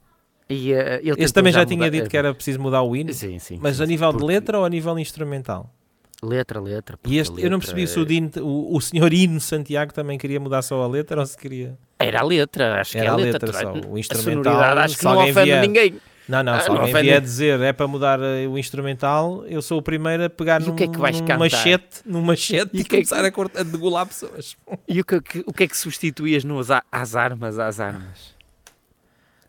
[0.49, 3.11] E, ele Este também já tinha mudar- dito que era preciso mudar o hino.
[3.13, 3.57] Sim, sim.
[3.61, 5.73] Mas sim, a nível de porque- letra ou a nível instrumental?
[6.21, 6.97] Letra, letra.
[7.07, 9.93] E este, eu não letra percebi se o, é- Dino, o, o senhor Hino Santiago
[9.93, 11.77] também queria mudar só a letra ou se queria.
[11.97, 13.61] Era a letra, acho Era que é a a letra letra.
[13.61, 15.95] só, o a instrumental, sonoridade acho que não ofende ninguém.
[16.27, 19.77] Não, não, Ah, se alguém vier dizer é para mudar eh, o instrumental, eu sou
[19.77, 22.79] o primeiro a pegar o num, que é que vais num machete, num machete E
[22.79, 24.57] e, o que é que- começar a, cortar, a degolar pessoas.
[24.87, 28.33] E o que, o que é que substituías nos, a- às armas, às armas?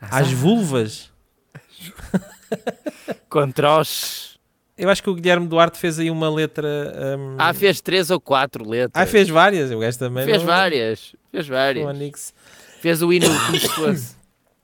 [0.00, 1.10] Às Às vulvas.
[3.28, 4.36] Contra os...
[4.76, 6.66] Eu acho que o Guilherme Duarte fez aí uma letra.
[7.18, 8.90] hum, Ah, fez três ou quatro letras.
[9.02, 9.70] ah, fez várias.
[9.70, 10.26] O gajo também.
[10.26, 11.16] Fez não- várias.
[11.32, 11.86] Fez várias.
[11.86, 12.34] Onix.
[12.82, 14.14] Fez o hino como se fosse...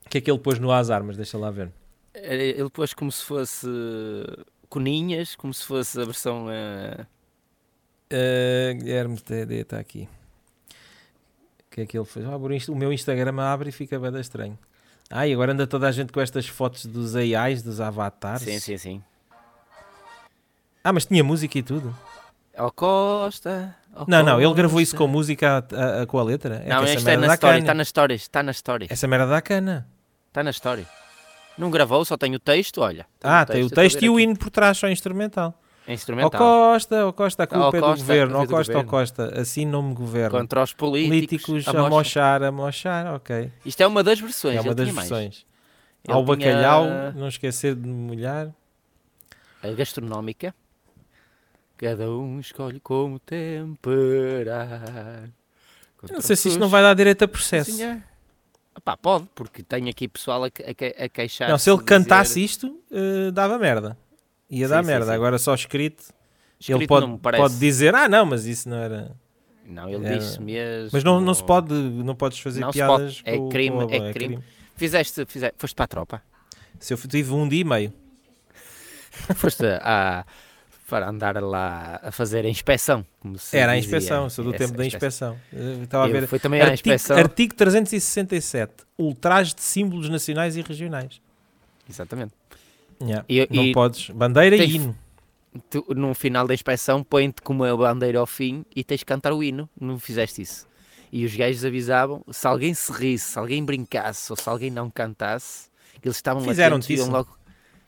[0.04, 1.16] O que é que ele pôs no Às Armas?
[1.16, 1.70] Deixa lá ver.
[2.14, 3.66] Ele pôs como se fosse
[4.68, 6.46] coninhas, como se fosse a versão.
[6.50, 7.06] eh,
[8.14, 10.06] Uh, Guilherme TD está aqui.
[10.70, 12.26] O que é que ele fez?
[12.26, 14.58] Ah, o meu Instagram abre e fica bem estranho.
[15.08, 18.42] Ah, e agora anda toda a gente com estas fotos dos AIs, dos avatares.
[18.42, 19.02] Sim, sim, sim.
[20.84, 21.96] Ah, mas tinha música e tudo.
[22.54, 23.74] Ao Costa.
[23.94, 26.56] ao Não, não, ele gravou isso com música a- a- a- com a letra.
[26.56, 27.58] É Não, isto é merda na história, cana.
[27.64, 29.88] está na história, está na história, Essa merda dá cana.
[30.28, 30.86] está na história.
[31.56, 33.06] Não gravou, só tem o texto, olha.
[33.22, 35.58] Ah, tem o eu estou a texto e o hino por trás, só instrumental.
[35.86, 36.38] É Ó instrumental.
[36.40, 38.38] Costa, ó Costa, a Ó culpa é do Costa, governo.
[38.38, 38.90] Ó é Costa, ó governo.
[38.90, 40.38] Costa, assim não me governa.
[40.38, 41.44] Contra os políticos.
[41.46, 41.90] Políticos a a mocha.
[41.90, 43.52] mochar, a mochar, ok.
[43.64, 44.56] Isto é uma das versões.
[44.56, 45.46] É uma das versões.
[46.04, 46.84] Ele Ao tinha bacalhau,
[47.14, 48.50] não esquecer de molhar.
[49.62, 50.54] A gastronómica.
[51.76, 54.82] Cada um escolhe como temperar.
[56.02, 57.72] Eu não sei se isto não vai dar direito a processo.
[57.72, 58.02] Senhor.
[58.76, 61.48] Epá, pode, porque tem aqui pessoal a, a, que- a queixar.
[61.48, 63.96] Não, se ele cantasse isto, eh, dava merda.
[64.50, 65.06] Ia dar Sim, sim, merda.
[65.06, 65.12] sim.
[65.12, 66.14] Agora só escrito, ele
[66.58, 67.42] Escrito pode, me parece.
[67.42, 69.14] pode dizer, ah não, mas isso não era...
[69.66, 70.90] Não, ele Era- disse mesmo.
[70.92, 73.22] Mas não, não se pode, não podes fazer Não piadas pode.
[73.24, 74.38] É com- crime, com a- é crime.
[74.74, 76.22] Fizeste, fizeste, foste para a tropa.
[76.80, 77.92] Se eu tive um dia e meio.
[79.36, 80.24] Foste a,
[80.92, 83.02] para andar lá a fazer a inspeção.
[83.18, 85.38] Como Era a inspeção, sou do Essa tempo da inspeção.
[85.82, 86.26] Estava a ver.
[86.26, 87.16] fui também Artigo, inspeção.
[87.16, 88.74] artigo 367.
[88.98, 91.18] Ultraje de símbolos nacionais e regionais.
[91.88, 92.34] Exatamente.
[93.02, 93.24] Yeah.
[93.26, 94.10] E- não e podes.
[94.10, 94.98] Bandeira tens- e hino.
[95.70, 99.32] Tu, no final da inspeção, põe-te com uma bandeira ao fim e tens de cantar
[99.32, 99.66] o hino.
[99.80, 100.66] Não fizeste isso.
[101.10, 104.90] E os gajos avisavam, se alguém se risse, se alguém brincasse ou se alguém não
[104.90, 105.70] cantasse,
[106.04, 107.10] eles estavam atentos iam isso?
[107.10, 107.34] logo...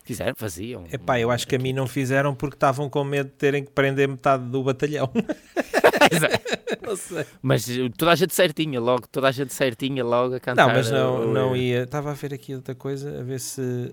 [0.05, 0.85] Fizeram, faziam.
[0.93, 3.71] Epá, eu acho que a mim não fizeram porque estavam com medo de terem que
[3.71, 5.11] prender metade do batalhão.
[6.85, 7.25] não sei.
[7.40, 10.67] Mas uh, toda a gente certinha, logo, toda a gente certinha, logo a cantar.
[10.67, 11.85] Não, mas não, uh, não ia.
[11.85, 13.93] Estava a ver aqui outra coisa, a ver se.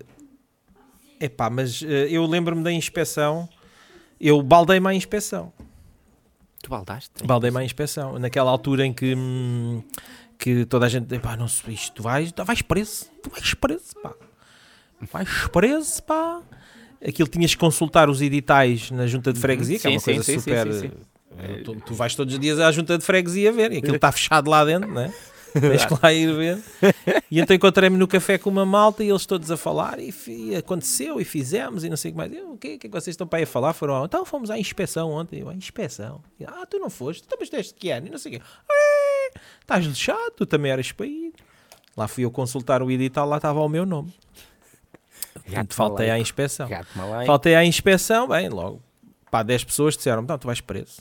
[1.20, 3.48] Epá, mas eh, eu lembro-me da inspeção.
[4.20, 5.52] Eu baldei-me à inspeção.
[6.62, 7.24] Tu baldaste?
[7.24, 8.18] Baldei-me à inspeção.
[8.18, 9.14] Naquela altura em que.
[9.14, 9.82] hum,
[10.38, 11.14] que toda a gente.
[11.14, 13.06] Epá, não sei, isto tu vais, tu vais preso.
[13.22, 14.12] Tu vais preso, pá.
[15.10, 16.40] Vais preso, pá.
[17.06, 20.14] Aquilo tinhas que consultar os editais na junta de freguesia, que é Sim, uma sim,
[20.14, 20.72] coisa sim, super.
[20.72, 20.90] sim.
[21.38, 24.12] eh, Tu, tu vais todos os dias à junta de freguesia ver e aquilo está
[24.12, 25.12] fechado lá dentro, não é?
[25.52, 26.58] Tens que lá ir ver.
[27.30, 30.56] E então encontrei-me no café com uma malta e eles todos a falar e, e
[30.56, 32.32] aconteceu e fizemos e não sei o que mais.
[32.32, 33.74] Eu, o que, que é que vocês estão para aí a falar?
[33.74, 35.40] Foram, "Ah, então fomos à inspeção ontem.
[35.40, 36.22] Eu, à inspeção?
[36.46, 37.24] Ah, tu não foste?
[37.26, 38.06] Então, mas deste que ano?
[38.06, 38.42] E não sei o quê.
[38.70, 41.32] "Ah, Estás lixado, tu também eras para ir.
[41.94, 44.10] Lá fui eu consultar o edital, lá estava o meu nome.
[45.44, 46.68] Portanto, faltei à inspeção.
[47.26, 48.80] Faltei à inspeção, bem, logo.
[49.30, 51.00] Pá, 10 pessoas disseram: então tu vais preso.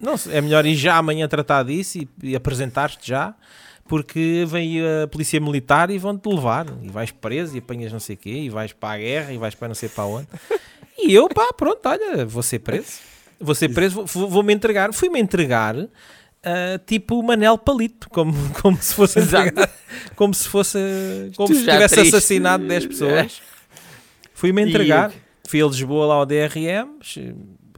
[0.00, 3.34] Não, é melhor ir já amanhã tratar disso e, e apresentar-te já,
[3.88, 6.66] porque vem a polícia militar e vão-te levar.
[6.82, 9.38] E vais preso e apanhas não sei o quê, e vais para a guerra e
[9.38, 10.28] vais para não sei para onde.
[10.96, 13.00] E eu, pá, pronto, olha, vou ser preso.
[13.40, 14.92] Vou ser preso, vou- vou-me entregar.
[14.94, 15.74] Fui-me entregar.
[16.42, 19.18] ah, tipo Manel Palito, como, como se fosse
[20.14, 20.78] como se fosse
[21.36, 22.14] como Tu se tivesse triste.
[22.16, 23.42] assassinado 10 pessoas.
[24.44, 25.10] Fui-me E entregar.
[25.10, 26.98] eu- Fui a Lisboa lá ao DRM,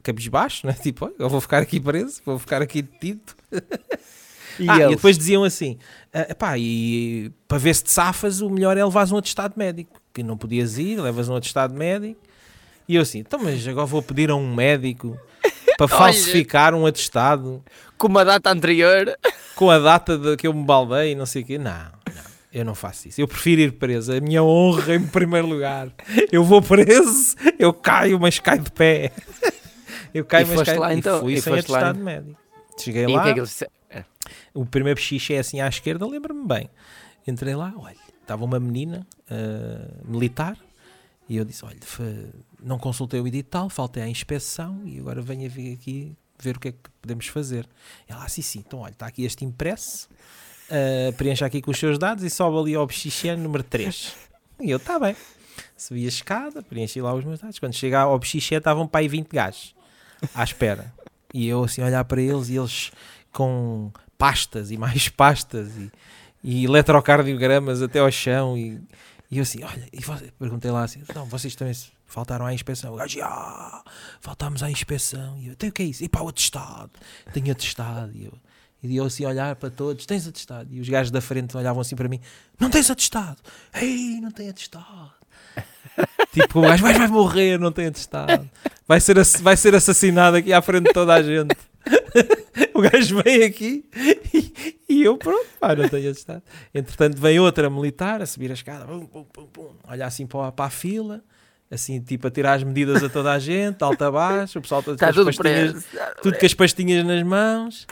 [0.02, 0.72] cabisbaixo, né?
[0.83, 3.22] Tipo, "Olha, eu vou ficar aqui preso, vou ficar aqui detido.
[4.59, 5.76] E ah, e depois diziam assim:
[6.14, 10.00] "Ah, epá, e para ver se te safas, o melhor é levares um atestado médico.
[10.14, 12.18] Que não podias ir, levas um atestado médico.
[12.88, 15.14] E eu assim, então, mas agora vou pedir a um médico
[15.76, 17.62] para falsificar um atestado
[17.98, 19.14] Com uma data anterior.
[19.55, 21.59] com a data de que eu me baldei e não sei o quê.
[21.59, 21.90] Não,
[22.57, 23.21] eu não faço isso.
[23.21, 24.14] Eu prefiro ir preso.
[24.14, 25.92] A minha honra em primeiro lugar.
[26.33, 29.12] Eu vou preso, eu caio, mas caio de pé.
[30.14, 31.21] Eu caio, E mas caio lá, e então?
[31.21, 32.40] fui E sem foste lá, atestado médico.
[32.79, 33.73] Cheguei E lá, que é que eles disseram?
[34.55, 36.71] o primeiro xixi é assim à esquerda, lembro-me bem.
[37.27, 40.57] Entrei lá, olha, estava uma menina ah, militar
[41.29, 41.77] e eu disse, olha,
[42.62, 46.61] não consultei o edital, faltei à inspeção e agora venho a vir aqui ver o
[46.61, 47.69] que é que podemos fazer.
[48.09, 50.09] Ela, ah, sim, sim, então olha, está aqui este impresso,
[50.70, 54.12] ah, preencha aqui com os seus dados e sobe ali ao bexixiano número 3.
[54.61, 55.14] E eu, está bem.
[55.76, 57.59] Subi a escada, preenchi lá os meus dados.
[57.59, 59.74] Quando chegar ao bexixiano estavam para aí 20 gajos
[60.35, 60.92] à espera.
[61.33, 62.90] E eu assim olhar para eles e eles
[63.33, 65.92] com pastas e mais pastas e,
[66.42, 68.81] e eletrocardiogramas até ao chão e,
[69.31, 71.74] e eu assim, olha, e você, perguntei lá assim, não, vocês também
[72.07, 72.94] faltaram à inspeção?
[72.94, 73.85] O gajo, ah,
[74.20, 75.37] faltámos à inspeção.
[75.38, 76.05] E eu, tem o que é isso?
[76.05, 76.90] E pá, o atestado,
[77.33, 78.12] tenho atestado.
[78.14, 78.33] E eu,
[78.83, 80.69] e eu assim a olhar para todos, tens atestado?
[80.73, 82.21] E os gajos da frente olhavam assim para mim,
[82.59, 83.39] não tens atestado?
[83.75, 85.12] Ei, não tem atestado.
[86.33, 88.49] tipo, o gajo vai, vai morrer, não tem atestado.
[88.87, 91.57] Vai ser, vai ser assassinado aqui à frente de toda a gente.
[92.75, 93.85] o gajo vem aqui
[94.35, 96.43] e, e eu, pronto, pá, não tenho atestado.
[96.75, 100.53] Entretanto, vem outra militar a subir a escada, pum, pum, pum, olha assim para, a-
[100.53, 101.23] para a fila,
[101.71, 104.83] assim, tipo, a tirar as medidas a toda a gente, alta a baixo, o pessoal
[104.83, 105.85] todo com Está as tudo pastinhas,
[106.23, 107.87] tudo com as pastinhas nas mãos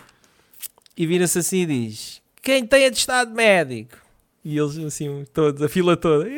[0.96, 3.98] e vira-se assim e diz: Quem tem atestado médico?
[4.44, 6.28] E eles assim, todos, a fila toda,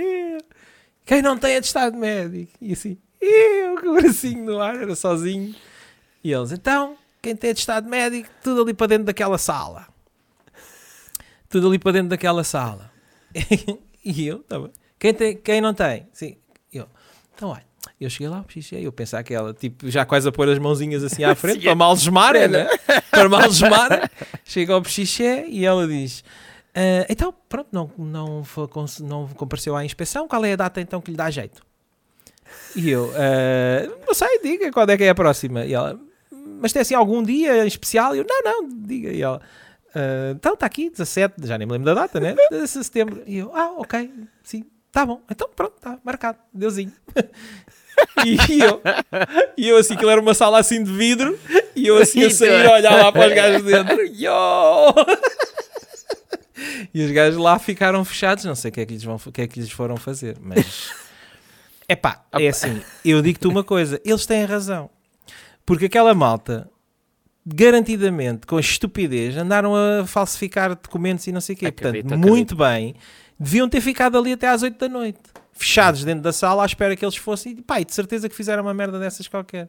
[1.05, 2.53] quem não tem atestado médico?
[2.61, 5.55] E assim, eu, com o bracinho no ar, era sozinho.
[6.23, 9.87] E eles, então, quem tem atestado médico, tudo ali para dentro daquela sala.
[11.49, 12.91] Tudo ali para dentro daquela sala.
[14.05, 14.73] e eu, tá bem.
[14.99, 16.09] Quem, tem, quem não tem?
[16.13, 16.37] Sim,
[16.73, 16.89] eu.
[17.35, 17.65] Então, olha,
[18.01, 21.23] eu cheguei lá, eu pensava que ela, tipo, já quase a pôr as mãozinhas assim
[21.23, 22.67] à frente, Sim, para mal gesmar, né?
[23.17, 24.11] Para mal gesmar.
[24.45, 26.23] Chega ao pichiché e ela diz:
[26.75, 28.69] "Ah, Então, pronto, não, não, foi,
[29.01, 31.63] não compareceu à inspeção, qual é a data então que lhe dá jeito?
[32.75, 35.65] E eu: "Ah, Não sei, diga quando é que é a próxima.
[35.65, 35.99] E ela:
[36.61, 38.15] Mas tem assim algum dia em especial?
[38.15, 39.11] E eu: Não, não, diga.
[39.11, 39.41] E ela:
[39.95, 42.35] "Ah, Então está aqui, 17, já nem me lembro da data, né?
[42.51, 43.23] 17 de setembro.
[43.27, 46.93] E eu: Ah, ok, sim, tá bom, então pronto, está marcado, deusinho.
[48.25, 48.83] E eu,
[49.57, 51.39] e eu assim, aquilo era uma sala assim de vidro,
[51.75, 54.03] e eu assim a sair a olhar lá para os gajos dentro.
[54.07, 54.95] Yo!
[56.93, 59.43] E os gajos lá ficaram fechados, não sei o que é que lhes, vão, que
[59.43, 60.91] é que lhes foram fazer, mas.
[61.89, 64.91] Epá, é assim, eu digo-te uma coisa, eles têm razão.
[65.65, 66.69] Porque aquela malta,
[67.45, 71.67] garantidamente, com estupidez, andaram a falsificar documentos e não sei o quê.
[71.67, 72.29] Acredito, Portanto, acredito.
[72.29, 72.95] muito bem,
[73.39, 75.21] deviam ter ficado ali até às 8 da noite,
[75.57, 77.53] fechados dentro da sala, à espera que eles fossem.
[77.53, 79.69] E pá, e de certeza que fizeram uma merda dessas qualquer.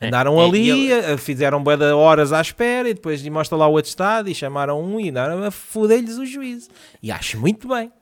[0.00, 3.56] É, Andaram é, ali, e ele- a- fizeram bué horas à espera e depois mostra
[3.56, 6.68] lá o atestado e chamaram um e andaram a foder-lhes o juízo.
[7.02, 7.92] E acho muito bem.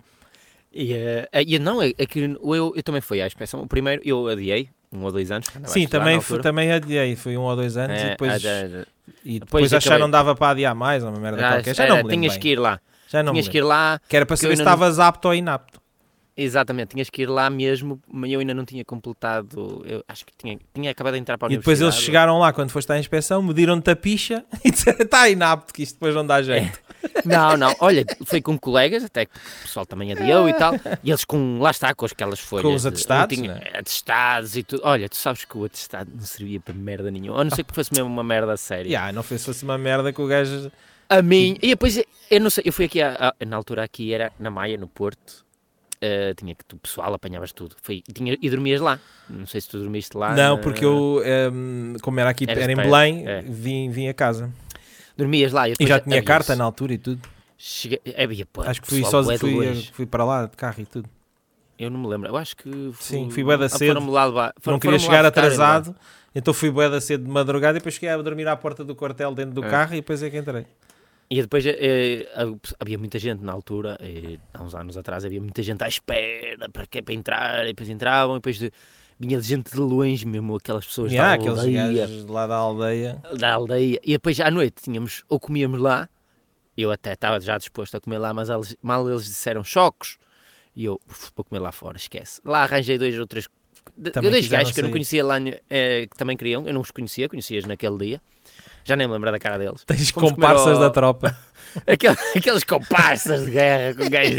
[0.73, 3.61] E, eh, e não, é, é que eu, eu, eu também fui à inspeção.
[3.61, 5.47] O primeiro eu adiei, um ou dois anos.
[5.67, 8.87] Sim, também, fui, também adiei, foi um ou dois anos e É, depois, ah,
[9.25, 11.75] e depois depois acharam que dava para adiar mais, ou uma merda já- qualquer.
[11.75, 12.41] Já não me lembro tinhas bem.
[12.41, 12.81] que ir lá.
[13.09, 14.01] Já não tinhas que ir lá.
[14.09, 15.80] Que era para saber se ainda não- estavas apto ou inapto.
[16.37, 19.83] Exatamente, tinhas que ir lá mesmo, mas eu ainda não tinha completado.
[19.85, 22.53] Eu acho que tinha, tinha acabado de entrar para a E depois eles chegaram lá
[22.53, 26.27] quando foste à inspeção, mediram-te a picha e disseram: está inapto, que isto depois não
[26.27, 26.79] dá jeito.
[27.25, 31.11] Não, não, olha, foi com colegas, até que o pessoal também adiou e tal, e
[31.11, 32.75] eles com, lá está, com aquelas folhas.
[32.75, 33.71] os de- atestados, tinha né?
[33.75, 34.83] Atestados e tudo.
[34.85, 37.75] Olha, tu sabes que o atestado não servia para merda nenhuma, a não ser que
[37.75, 38.89] fosse mesmo uma merda séria.
[38.89, 40.71] Yeah, não fez se fosse uma merda que o gajo.
[41.09, 43.01] A mim, e depois, eu não sei, eu fui aqui,
[43.47, 45.45] na altura aqui era na Maia, no Porto,
[46.01, 49.69] eh, tinha que, tu pessoal, apanhavas tudo, foi, tinha, e dormias lá, não sei se
[49.69, 50.35] tu dormiste lá.
[50.35, 53.43] não, na- porque eu, ehm, como era aqui, era em Belém, é.
[53.43, 54.51] vim, vim a casa.
[55.17, 55.69] Dormias lá.
[55.69, 57.21] E E, já tinha carta na altura e tudo.
[57.59, 61.09] Cheguei, havia, pô, Acho que fui de fui, fui para lá de carro e tudo.
[61.79, 63.89] Eu não me lembro, eu acho que Sim, fui- fui bué da ah, cedo.
[63.89, 65.95] foram-me lá não queria chegar atrasado,
[66.35, 68.95] então fui bué da cedo de madrugada e depois cheguei a dormir à porta do
[68.95, 69.69] quartel dentro do É.
[69.71, 70.67] carro e depois é que entrei.
[71.33, 72.27] E depois eh,
[72.81, 76.69] havia muita gente na altura, eh, há uns anos atrás, havia muita gente à espera
[76.69, 78.73] para, que, para entrar, e depois entravam, e depois de,
[79.17, 83.23] vinha gente de longe mesmo, aquelas pessoas Yeah, da aqueles aldeia, gajos lá da aldeia.
[83.39, 84.01] da aldeia.
[84.03, 86.09] E depois à noite tínhamos, ou comíamos lá,
[86.77, 90.19] eu até estava já disposto a comer lá, mas eles- mal eles disseram chocos,
[90.75, 92.41] e eu, "Uf, vou comer lá fora, esquece.
[92.45, 93.49] Lá arranjei dois ou três,
[94.13, 94.93] Também dois gajos que eu não sair.
[94.95, 95.37] conhecia lá,
[95.69, 98.21] eh, que também queriam, eu não os conhecia, conhecias naquele dia,
[98.85, 99.85] já nem me lembro da cara deles.
[99.85, 101.37] Tens Fomos comparsas ao- da tropa.
[101.87, 104.37] Aquele- aqueles comparsas de guerra com gajo.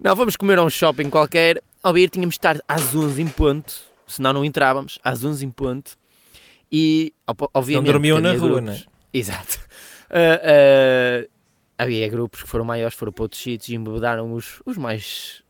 [0.00, 1.62] Não, vamos comer a um shopping qualquer.
[1.82, 3.72] Ao ir, tínhamos de estar às 11 em ponto,
[4.06, 5.92] senão não entrávamos, às 11 em ponto.
[6.72, 7.86] E, ob- obviamente.
[7.86, 8.82] dormiam que na rua, né?
[9.12, 9.60] Exato.
[10.16, 11.26] Ah, ah,
[11.84, 15.42] havia grupos que foram maiores, foram para outros sítios e embebedaram os, os mais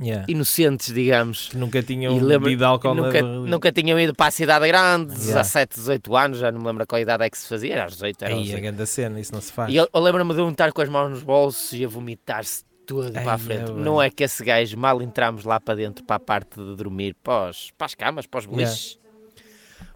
[0.00, 0.24] Yeah.
[0.28, 1.48] inocentes, digamos.
[1.48, 5.12] Que nunca tinham lembro- bebido álcool nunca, na nunca tinham ido para a cidade grande,
[5.12, 5.42] Yeah.
[5.42, 7.92] 17, 18 anos, já não me lembro qual idade é que se fazia, era aos
[7.92, 8.62] 18, era aos Aí, a 18.
[8.62, 9.72] grande cena, isso não se faz.
[9.72, 12.64] E eu, eu lembro-me de um estar com as mãos nos bolsos e a vomitar-se
[12.84, 13.70] tudo Ai, para a frente.
[13.72, 13.82] bem.
[13.82, 17.14] Não é que esse gajo, mal entramos lá para dentro, para a parte de dormir,
[17.22, 18.98] para, os- para as camas, para os beliches,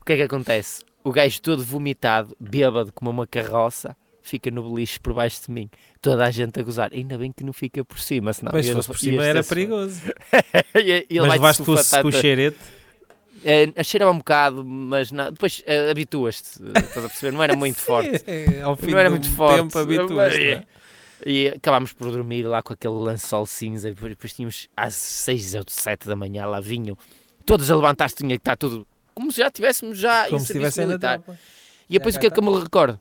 [0.01, 0.83] o que é que acontece?
[1.03, 3.97] O gajo todo vomitado, bêbado como uma carroça,
[4.29, 5.71] fica no beliche por baixo de mim.
[6.01, 6.91] Toda a gente a gozar.
[6.93, 8.53] Ainda bem que não fica por cima, senão...
[8.55, 10.01] Mas se fosse por cima era perigoso.
[10.75, 12.59] Ele Mas levaste com, com o cheirete.
[13.45, 17.33] É, cheirava um bocado, mas não, depois eh, habituas-te, estás a perceber?
[17.33, 18.21] Não era muito forte.
[18.27, 19.61] É, Ao fim não era de um muito forte.
[19.62, 20.64] tempo habituas-te, E- não é?
[21.27, 23.88] E acabámos por dormir lá com aquele lençol cinza.
[23.88, 26.97] E depois, depois tínhamos às 6 ou 7 da manhã lá vinham.
[27.45, 28.87] Todos a levantar-se, tinha que estar tudo
[29.19, 31.21] como se já estivéssemos já Como se na militar.
[31.91, 33.01] E depois o que é que eu me recordo?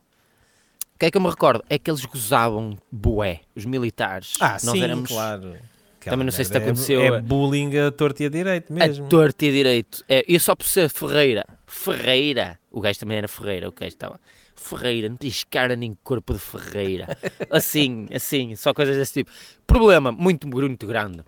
[0.97, 1.63] O que é que eu me recordo?
[1.69, 4.33] É que eles gozavam bué, os militares.
[4.39, 5.55] Ah, Nós sim, éramos claro.
[5.99, 8.73] Também não sei se te é- aconteceu, É, é- bullying a torto e a direito
[8.73, 9.05] mesmo.
[9.05, 10.03] a torta e direito.
[10.09, 11.45] É, eu só por ser Ferreira.
[11.67, 12.57] Ferreira.
[12.71, 14.19] O gajo também era Ferreira, o gajo estava.
[14.55, 17.15] Ferreira, não tens cara nem corpo de Ferreira.
[17.51, 19.29] Assim, assim, só coisas desse tipo.
[19.67, 21.19] Problema muito, muito grande.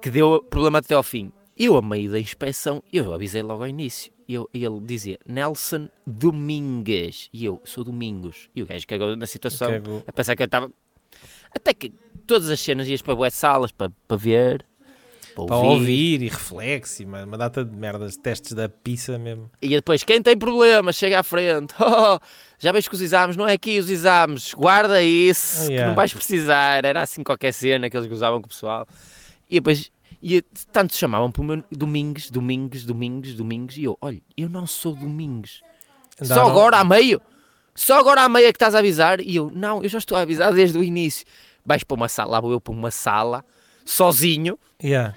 [0.00, 1.30] Que deu problema até ao fim.
[1.62, 4.10] Eu, a meio da inspeção, eu avisei logo ao início.
[4.26, 7.28] Eu, ele dizia Nelson Domingues.
[7.34, 8.48] E eu, sou Domingos.
[8.56, 9.70] E o gajo cagou na situação.
[9.70, 10.02] Cagou.
[10.06, 10.72] A pensar que eu estava.
[11.54, 11.92] Até que
[12.26, 14.64] todas as cenas ias para boas salas para, para ver.
[15.34, 19.50] Para Para ouvir e reflexo e uma, uma data de merdas, testes da pizza mesmo.
[19.60, 21.74] E depois, quem tem problemas, chega à frente.
[21.78, 22.18] Oh,
[22.58, 25.88] já vejo que os exames, não é aqui os exames, guarda isso, Oh, que yeah.
[25.88, 26.86] não vais precisar.
[26.86, 28.86] Era assim qualquer cena que eles gozavam com o pessoal.
[29.48, 29.90] E depois,
[30.22, 33.76] e tanto chamavam para o meu Domingos, Domingos, Domingos, Domingos.
[33.76, 35.62] E eu, olha, eu não sou Domingos.
[36.20, 37.20] Só Andaram- agora a meio?
[37.74, 39.20] Só agora a meio é que estás a avisar?
[39.20, 41.24] E eu, não, eu já estou a avisar desde o início.
[41.64, 43.44] Vais para uma sala, lá vou eu para uma sala,
[43.84, 44.58] sozinho.
[44.82, 45.14] Yeah.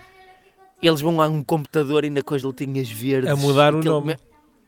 [0.82, 3.30] Eles vão a um computador ainda com as letrinhas verdes.
[3.32, 4.08] A mudar o nome.
[4.14, 4.20] me-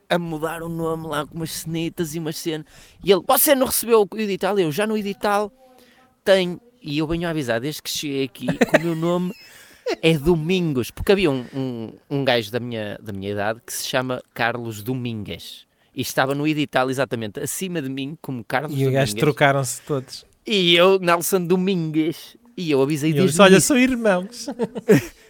[0.09, 2.65] A mudar o nome lá com umas cenitas e umas cenas.
[3.03, 4.57] E ele, você não recebeu o edital?
[4.59, 5.51] Eu, já no edital
[6.23, 6.59] tem.
[6.81, 9.33] E eu venho a avisar, desde que cheguei aqui, que o meu nome
[10.01, 10.91] é Domingos.
[10.91, 14.81] Porque havia um, um, um gajo da minha, da minha idade que se chama Carlos
[14.81, 15.65] Domingues.
[15.93, 19.13] E estava no edital exatamente acima de mim, como Carlos E o gajo Domingues.
[19.15, 20.25] trocaram-se todos.
[20.45, 22.35] E eu, Nelson Domingues.
[22.57, 24.47] E eu avisei desde disse, olha, são irmãos.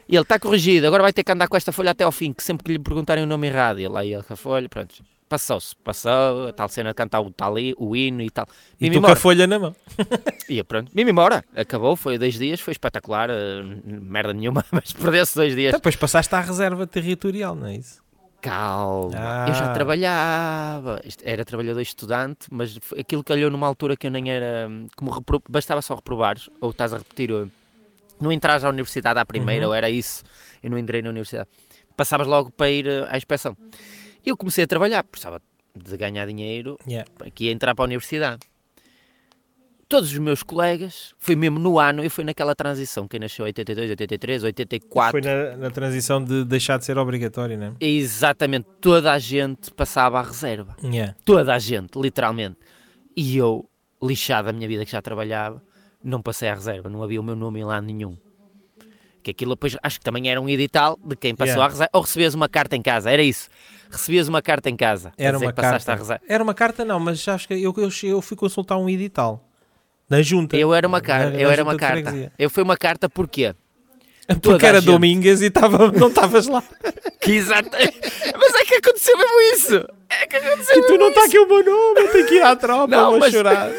[0.08, 2.32] E ele está corrigido, agora vai ter que andar com esta folha até ao fim,
[2.32, 5.04] que sempre que lhe perguntarem o nome errado, ele aí ele com a folha, pronto.
[5.28, 8.46] Passou-se, passou, a tal cena de cantar o, tal, o hino e tal.
[8.80, 9.76] E tu com a folha na mão.
[10.48, 11.44] E pronto, vim-me embora.
[11.56, 15.70] Acabou, foi dois dias, foi espetacular, eh, merda nenhuma, mas perdeu-se dois dias.
[15.70, 18.04] Então, depois passaste à reserva territorial, não é isso?
[18.40, 19.74] Calma, eu já Ah.
[19.74, 25.42] trabalhava, era trabalhador estudante, mas aquilo calhou numa altura que eu nem era, como repro-
[25.50, 27.50] bastava só reprovares, ou estás a repetir, ou
[28.22, 29.70] não entras à universidade à primeira, Uhum.
[29.72, 30.24] ou era isso,
[30.62, 31.50] eu não entrei na universidade.
[31.98, 33.58] passavas logo para ir eh, à inspeção.
[34.26, 35.42] Eu comecei a trabalhar, precisava
[35.76, 37.10] de ganhar dinheiro, Yeah.
[37.22, 38.40] aqui ia entrar para a universidade.
[39.88, 43.50] Todos os meus colegas, foi mesmo no ano, eu fui naquela transição, quem nasceu em
[43.50, 47.74] 82, 83, 84, Foi na, na transição de deixar de ser obrigatório, né?
[47.80, 50.76] exatamente toda a gente passava à reserva.
[50.84, 51.16] Yeah.
[51.24, 52.58] Toda a gente, literalmente.
[53.16, 53.70] E eu,
[54.02, 55.62] lixado da minha vida que já trabalhava,
[56.04, 58.18] não passei à reserva, não havia o meu nome em lá nenhum.
[59.22, 61.66] Que aquilo depois, acho que também era um edital de quem passou Yeah.
[61.66, 63.50] à reserva, ou recebias uma carta em casa, era isso.
[63.90, 66.22] Recebias uma carta em casa, Era uma carta.
[66.28, 69.44] Era uma carta, não, mas acho que eu, eu, eu fui consultar um edital.
[70.10, 70.56] Na junta.
[70.58, 72.32] Eu era uma carta, eu era uma carta.
[72.38, 73.56] Eu fui uma carta porquê?
[74.28, 74.88] toda Porque a era gente.
[74.92, 76.64] Domingues e tava, não estavas lá.
[77.22, 77.70] Que exato.
[78.38, 79.76] Mas é que aconteceu mesmo isso.
[80.10, 82.42] É que aconteceu E tu não está aqui o meu nome, eu tenho que ir
[82.42, 83.70] à tropa, Não, vou mas- chorar.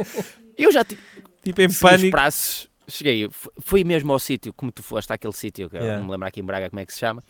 [0.56, 1.00] Eu já tive
[1.44, 2.10] Tipo em pânico.
[2.10, 2.68] braços.
[2.88, 5.98] Cheguei, fu- fui mesmo ao sítio, como tu foste àquele sítio, que eu Yeah.
[5.98, 7.22] não me lembro aqui em Braga como é que se chama.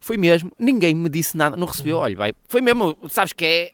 [0.00, 2.02] Fui mesmo, ninguém me disse nada, não recebeu, Uhum.
[2.02, 2.32] olha, vai.
[2.48, 3.70] Foi mesmo, sabes que é.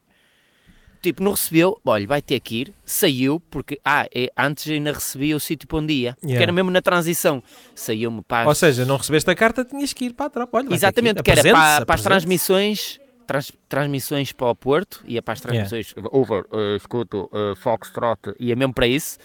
[1.00, 5.36] Tipo, não recebeu, olha, vai ter que ir, saiu, porque, ah, é, antes ainda recebia
[5.36, 6.42] o sítio para um dia, que Yeah.
[6.42, 7.40] era mesmo na transição.
[7.76, 8.48] Saiu-me para.
[8.48, 10.58] Ou seja, não recebeste a carta, tinhas que ir para a tropa.
[10.58, 11.22] Olha, vai ter Exatamente, ir.
[11.22, 15.68] que era para, para as transmissões, trans- transmissões para o Porto, ia para as Yeah.
[15.68, 19.16] transmissões over, uh, escuto, uh, Foxtrot, ia mesmo para isso,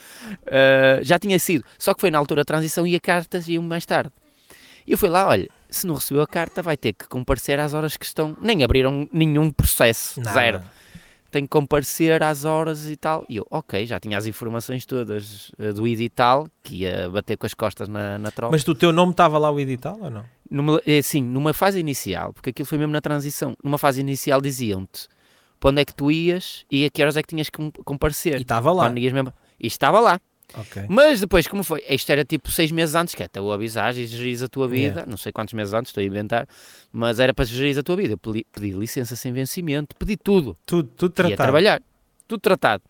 [0.44, 3.64] uh, já tinha sido, só que foi na altura da transição e a cartas iam
[3.64, 4.12] mais tarde.
[4.86, 7.74] E eu fui lá, olha, se não recebeu a carta vai ter que comparecer às
[7.74, 10.34] horas que estão, nem abriram nenhum processo, Nada.
[10.34, 10.62] zero.
[11.32, 13.26] Tem que comparecer às horas e tal.
[13.30, 17.46] E eu, ok, já tinha as informações todas uh, do edital, que ia bater com
[17.46, 18.52] as costas na, na tropa.
[18.52, 20.26] Mas do teu nome estava lá o edital ou não?
[20.50, 24.42] Numa, é assim, numa fase inicial, porque aquilo foi mesmo na transição, numa fase inicial
[24.42, 25.08] diziam-te
[25.58, 27.68] para onde é que tu ias e a que horas é que tinhas que com-
[27.80, 28.42] E comparecer.
[28.42, 28.90] estava lá.
[28.90, 30.20] Mesmo- E estava lá.
[30.54, 30.84] Ok.
[30.90, 31.84] Mas depois, como foi?
[31.90, 34.82] Isto era tipo seis meses antes, que é o avisar e gerir a tua vida,
[35.00, 35.06] Yeah.
[35.10, 36.48] não sei quantos meses antes, estou a inventar,
[36.92, 38.14] mas era para gerir a tua vida.
[38.14, 40.58] Eu pedi, pedi licença sem vencimento, pedi tudo.
[40.66, 41.38] Tudo, tudo Ia tratado.
[41.38, 41.82] trabalhar.
[42.28, 42.84] Tudo tratado.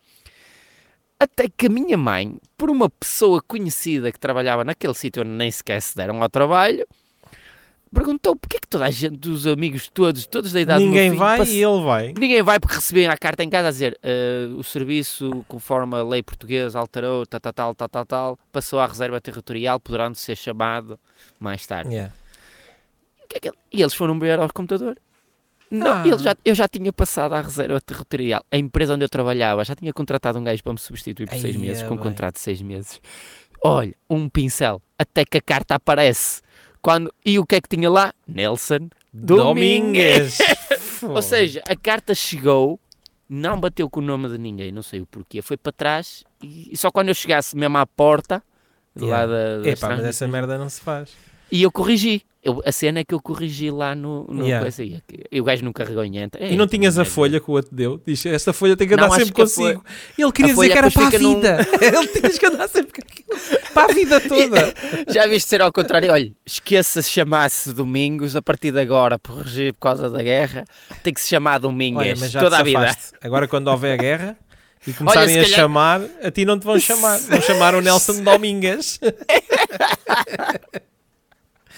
[1.18, 5.50] Até que a minha mãe, por uma pessoa conhecida que trabalhava naquele sítio onde nem
[5.50, 6.84] sequer se deram ao trabalho,
[7.94, 11.10] perguntou porque é que toda a gente, dos amigos todos, todos da idade do Ninguém
[11.10, 12.06] filho, vai e ele vai.
[12.18, 16.02] Ninguém vai porque recebem a carta em casa a dizer "Ah, o serviço, conforme a
[16.02, 20.36] lei portuguesa alterou, tal, tal, tal, tal, tal, tal, passou à reserva territorial, poderão ser
[20.36, 20.98] chamado
[21.38, 21.90] mais tarde.
[21.92, 22.12] Yeah.
[23.28, 24.96] Que é E eles foram ver ao computador.
[25.70, 26.18] Não, Ah.
[26.18, 28.44] já, eu já tinha passado à reserva territorial.
[28.50, 31.56] A empresa onde eu trabalhava já tinha contratado um gajo para me substituir por seis
[31.56, 32.04] meses, é com um bem.
[32.04, 33.00] contrato de seis meses.
[33.64, 36.42] Olha, um pincel, até que a carta aparece.
[36.82, 38.12] Quando, e o que é que tinha lá?
[38.26, 40.38] Nelson Domingues.
[41.02, 42.78] Ou seja, a carta chegou,
[43.28, 46.76] não bateu com o nome de ninguém, não sei o porquê, foi para trás e,
[46.76, 48.42] só quando eu chegasse mesmo à porta
[48.96, 49.26] lá Yeah.
[49.26, 51.10] da, das Epá, mas essa merda não se faz.
[51.50, 52.22] e eu corrigi.
[52.44, 54.64] Eu, a cena é que eu corrigi lá no, no Yeah.
[54.64, 55.00] coisa aí.
[55.30, 56.42] E o gajo não carregou em enter.
[56.42, 58.02] E não É, tinha a é, folha que o outro deu?
[58.04, 59.84] Diz, esta folha tem que Não, andar acho sempre que consigo.
[60.18, 61.58] Ele queria dizer que era para a fica num- vida.
[61.80, 63.62] Ele tinha que andar sempre com aquilo.
[63.72, 64.74] Para a vida toda.
[65.08, 66.10] Já viste ser ao contrário?
[66.10, 70.64] Olha, esqueça-se chamar-se Domingos a partir de agora, por regir por causa da guerra.
[71.04, 72.90] Tem que se chamar Domingos Olha, toda a vida.
[73.22, 74.36] Agora quando houver guerra
[74.84, 77.18] e começarem se a calhar- chamar, a ti não te vão chamar.
[77.20, 78.98] Vão chamar o Nelson Domingues.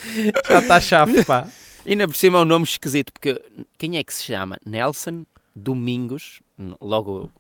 [0.49, 1.49] já está chave, pá.
[1.85, 3.41] E ainda por cima é um nome esquisito, porque
[3.79, 4.59] quem é que se chama?
[4.65, 5.25] Nelson
[5.55, 6.41] Domingos,
[6.81, 7.31] logo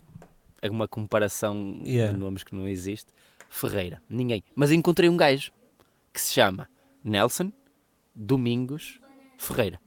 [0.60, 2.12] é uma comparação Yeah.
[2.12, 3.06] de nomes que não existe,
[3.48, 4.42] Ferreira, ninguém.
[4.54, 5.52] Mas encontrei um gajo
[6.12, 6.68] que se chama
[7.02, 7.52] Nelson
[8.14, 9.00] Domingos
[9.38, 9.80] Ferreira.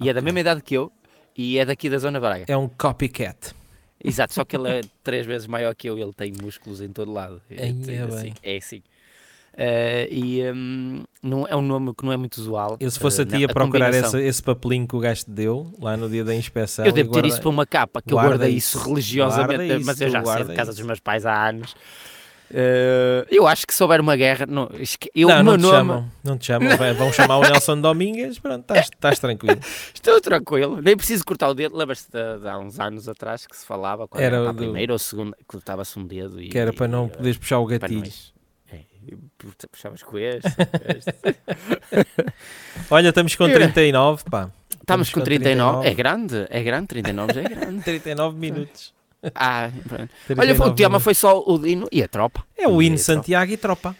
[0.00, 0.90] E é da mesma idade que eu
[1.36, 2.44] e é daqui da Zona Braga.
[2.48, 3.54] É um copycat.
[4.02, 7.12] Exato, só que ele é três vezes maior que eu, ele tem músculos em todo
[7.12, 7.42] lado.
[7.50, 8.34] É, assim.
[8.42, 8.82] É assim.
[9.56, 12.76] Eh, e hum, não, é um nome que não é muito usual.
[12.80, 15.30] Eu se fosse eh, a ti a procurar esse, esse papelinho que o gajo te
[15.30, 16.84] deu lá no dia da inspeção.
[16.86, 18.78] Eu devo e ter guarda- isso para uma capa, que eu guarda guardei isso.
[18.78, 20.78] isso religiosamente, Guarda isso, mas eu já sei guarda de casa isso.
[20.80, 21.74] dos meus pais há anos.
[22.52, 24.68] Eh, eu acho que se houver uma guerra, não,
[25.14, 26.10] eu, não, não te nome, chamam.
[26.24, 26.68] Não te chamam.
[26.96, 28.38] Vão chamar o Nelson Domingues.
[28.38, 29.58] Pronto, estás- estás tranquilo.
[29.94, 31.76] estou tranquilo, nem preciso cortar o dedo.
[31.76, 34.58] Lembras-te de, de há uns anos atrás que se falava quando Era era, a do-
[34.58, 37.58] primeira ou segunda, que cortava-se um dedo e, Que era para não e, poderes puxar
[37.58, 38.10] o gatilho.
[39.70, 40.48] Puxavas com este.
[42.90, 43.52] Olha, estamos com É.
[43.52, 44.50] 39, pá.
[44.80, 45.88] Estamos com 39.
[45.88, 47.82] É grande, é grande, 39 já é grande.
[47.84, 48.92] 39 minutos.
[49.34, 49.70] Ah.
[50.26, 52.44] 39 Olha, o tema foi só o Dino e a tropa.
[52.56, 52.98] É o hino.
[52.98, 53.94] Santiago e tropa.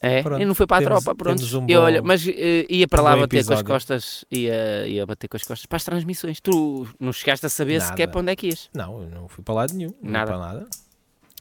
[0.00, 1.42] É, Pronto, e não foi para a temos- tropa, pronto.
[1.58, 3.64] um Eu, bom- olha, mas eh, ia para um lá bater com as episódio.
[3.64, 6.40] costas, ia, ia bater com as costas para as transmissões.
[6.40, 7.90] Tu não chegaste a saber Nada.
[7.90, 8.70] sequer para onde é que ias.
[8.72, 9.92] Não, eu não fui para lado nenhum.
[10.00, 10.30] Não Nada.
[10.30, 10.66] Para nada.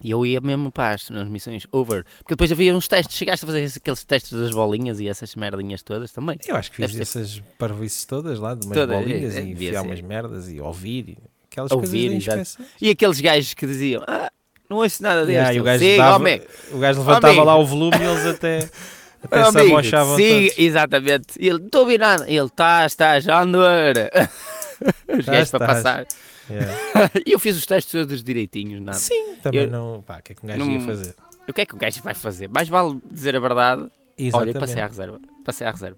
[0.04, 2.04] E eu ia mesmo para as nas missões over.
[2.20, 3.18] Porque depois havia uns testes.
[3.18, 6.38] Chegaste a fazer aqueles testes das bolinhas e essas merdinhas todas também.
[6.48, 9.45] Eu acho que fiz Deve essas parvoices todas lá, de umas Toda- bolinhas é, e
[9.48, 11.10] devia enfiar umas merdas e ouvir.
[11.10, 11.18] E
[11.52, 12.58] aquelas Ouvir, coisas.
[12.80, 14.32] E aqueles gajos que diziam: Ah,
[14.70, 15.32] não ouço nada disto.
[15.32, 16.39] Yeah, e o gajo, Siga, dava-
[16.72, 17.45] o gajo levantava amigo.
[17.45, 18.70] lá o volume e eles até,
[19.24, 20.60] até se amochavam siga, todos.
[20.60, 21.28] exatamente.
[21.39, 22.30] E ele, não estou a ouvir nada.
[22.30, 23.95] Ele, tá, está, já andar.
[25.18, 26.06] Os Tá, gajos para passar.
[26.50, 27.12] Yeah.
[27.26, 28.98] E eu fiz os testes todos direitinhos, nada.
[28.98, 30.02] Sim, também Eu- não.
[30.02, 31.16] Pá, o que é que um gajo Não- ia fazer?
[31.48, 32.50] O que é que o gajo vai fazer?
[32.50, 33.82] Mais vale dizer a verdade.
[33.84, 34.60] Olha, Exatamente.
[34.60, 35.20] passei à reserva.
[35.45, 35.98] Passei à reserva.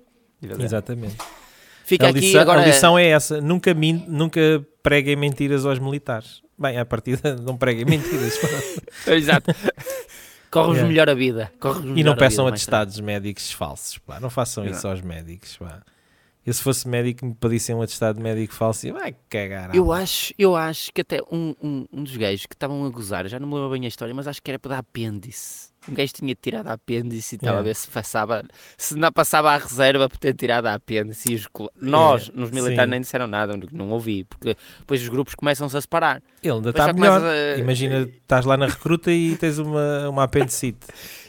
[0.60, 1.16] Exatamente.
[1.86, 2.62] Fica a, aqui lição, agora.
[2.62, 6.42] a lição é essa: nunca, min- nunca preguem mentiras aos militares.
[6.58, 8.38] Bem, à partida não preguem mentiras.
[9.08, 9.52] Exato.
[10.52, 10.88] Corre-vos Yeah.
[10.90, 11.52] melhor a vida.
[11.60, 13.98] Corre-vos e não peçam vida, atestados médicos falsos.
[14.00, 14.20] Pá.
[14.20, 14.88] Não façam isso Exato.
[14.90, 15.58] aos médicos.
[15.58, 15.82] Pá.
[16.50, 19.76] Eu, se fosse médico, me pedissem um atestado médico falso e vai cagar.
[19.76, 23.28] Eu acho, eu acho que até um, um, um dos gajos que estavam a gozar,
[23.28, 25.70] já não me lembro bem a história, mas acho que era para dar apêndice.
[25.88, 27.60] Um gajo tinha tirado a apêndice e estava Yeah.
[27.60, 28.44] a ver se passava,
[28.78, 31.32] se não passava à reserva por ter tirado a apêndice.
[31.32, 31.48] E os
[31.80, 32.90] nós, Yeah, nos militares, sim.
[32.90, 36.22] nem disseram nada, não- não ouvi, porque depois os grupos começam-se a separar.
[36.44, 37.22] Ele ainda Depois está melhor.
[37.24, 40.80] a- Imagina, estás lá na recruta e tens uma, uma apendicite.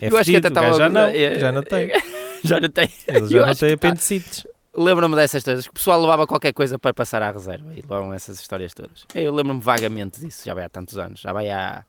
[0.01, 1.91] É Eu acho que fedido, até estava- já não, é- já não tem.
[2.43, 2.89] já não tem.
[3.07, 4.47] Ele Eu já não acho tem tá- apendicites.
[4.77, 8.13] Lembro-me dessas coisas, que o pessoal levava qualquer coisa para passar à reserva e levavam
[8.15, 9.05] essas histórias todas.
[9.15, 11.85] Eu lembro-me vagamente disso, já vai há tantos anos, já vai há,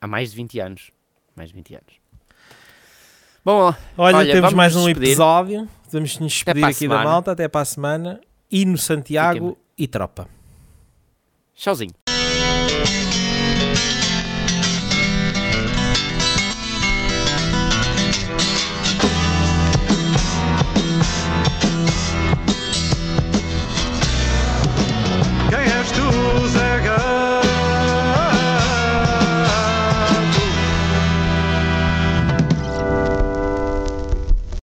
[0.00, 0.90] há mais de 20 anos.
[1.34, 1.94] Mais de 20 anos.
[3.42, 5.08] Bom, Olha, Olha, temos mais um despedir.
[5.08, 5.68] episódio.
[5.90, 7.04] Vamos nos despedir aqui da semana.
[7.04, 7.32] malta.
[7.32, 8.20] Até para a semana.
[8.50, 10.28] E no Santiago Fiquem e tropa.
[11.54, 11.94] tchauzinho.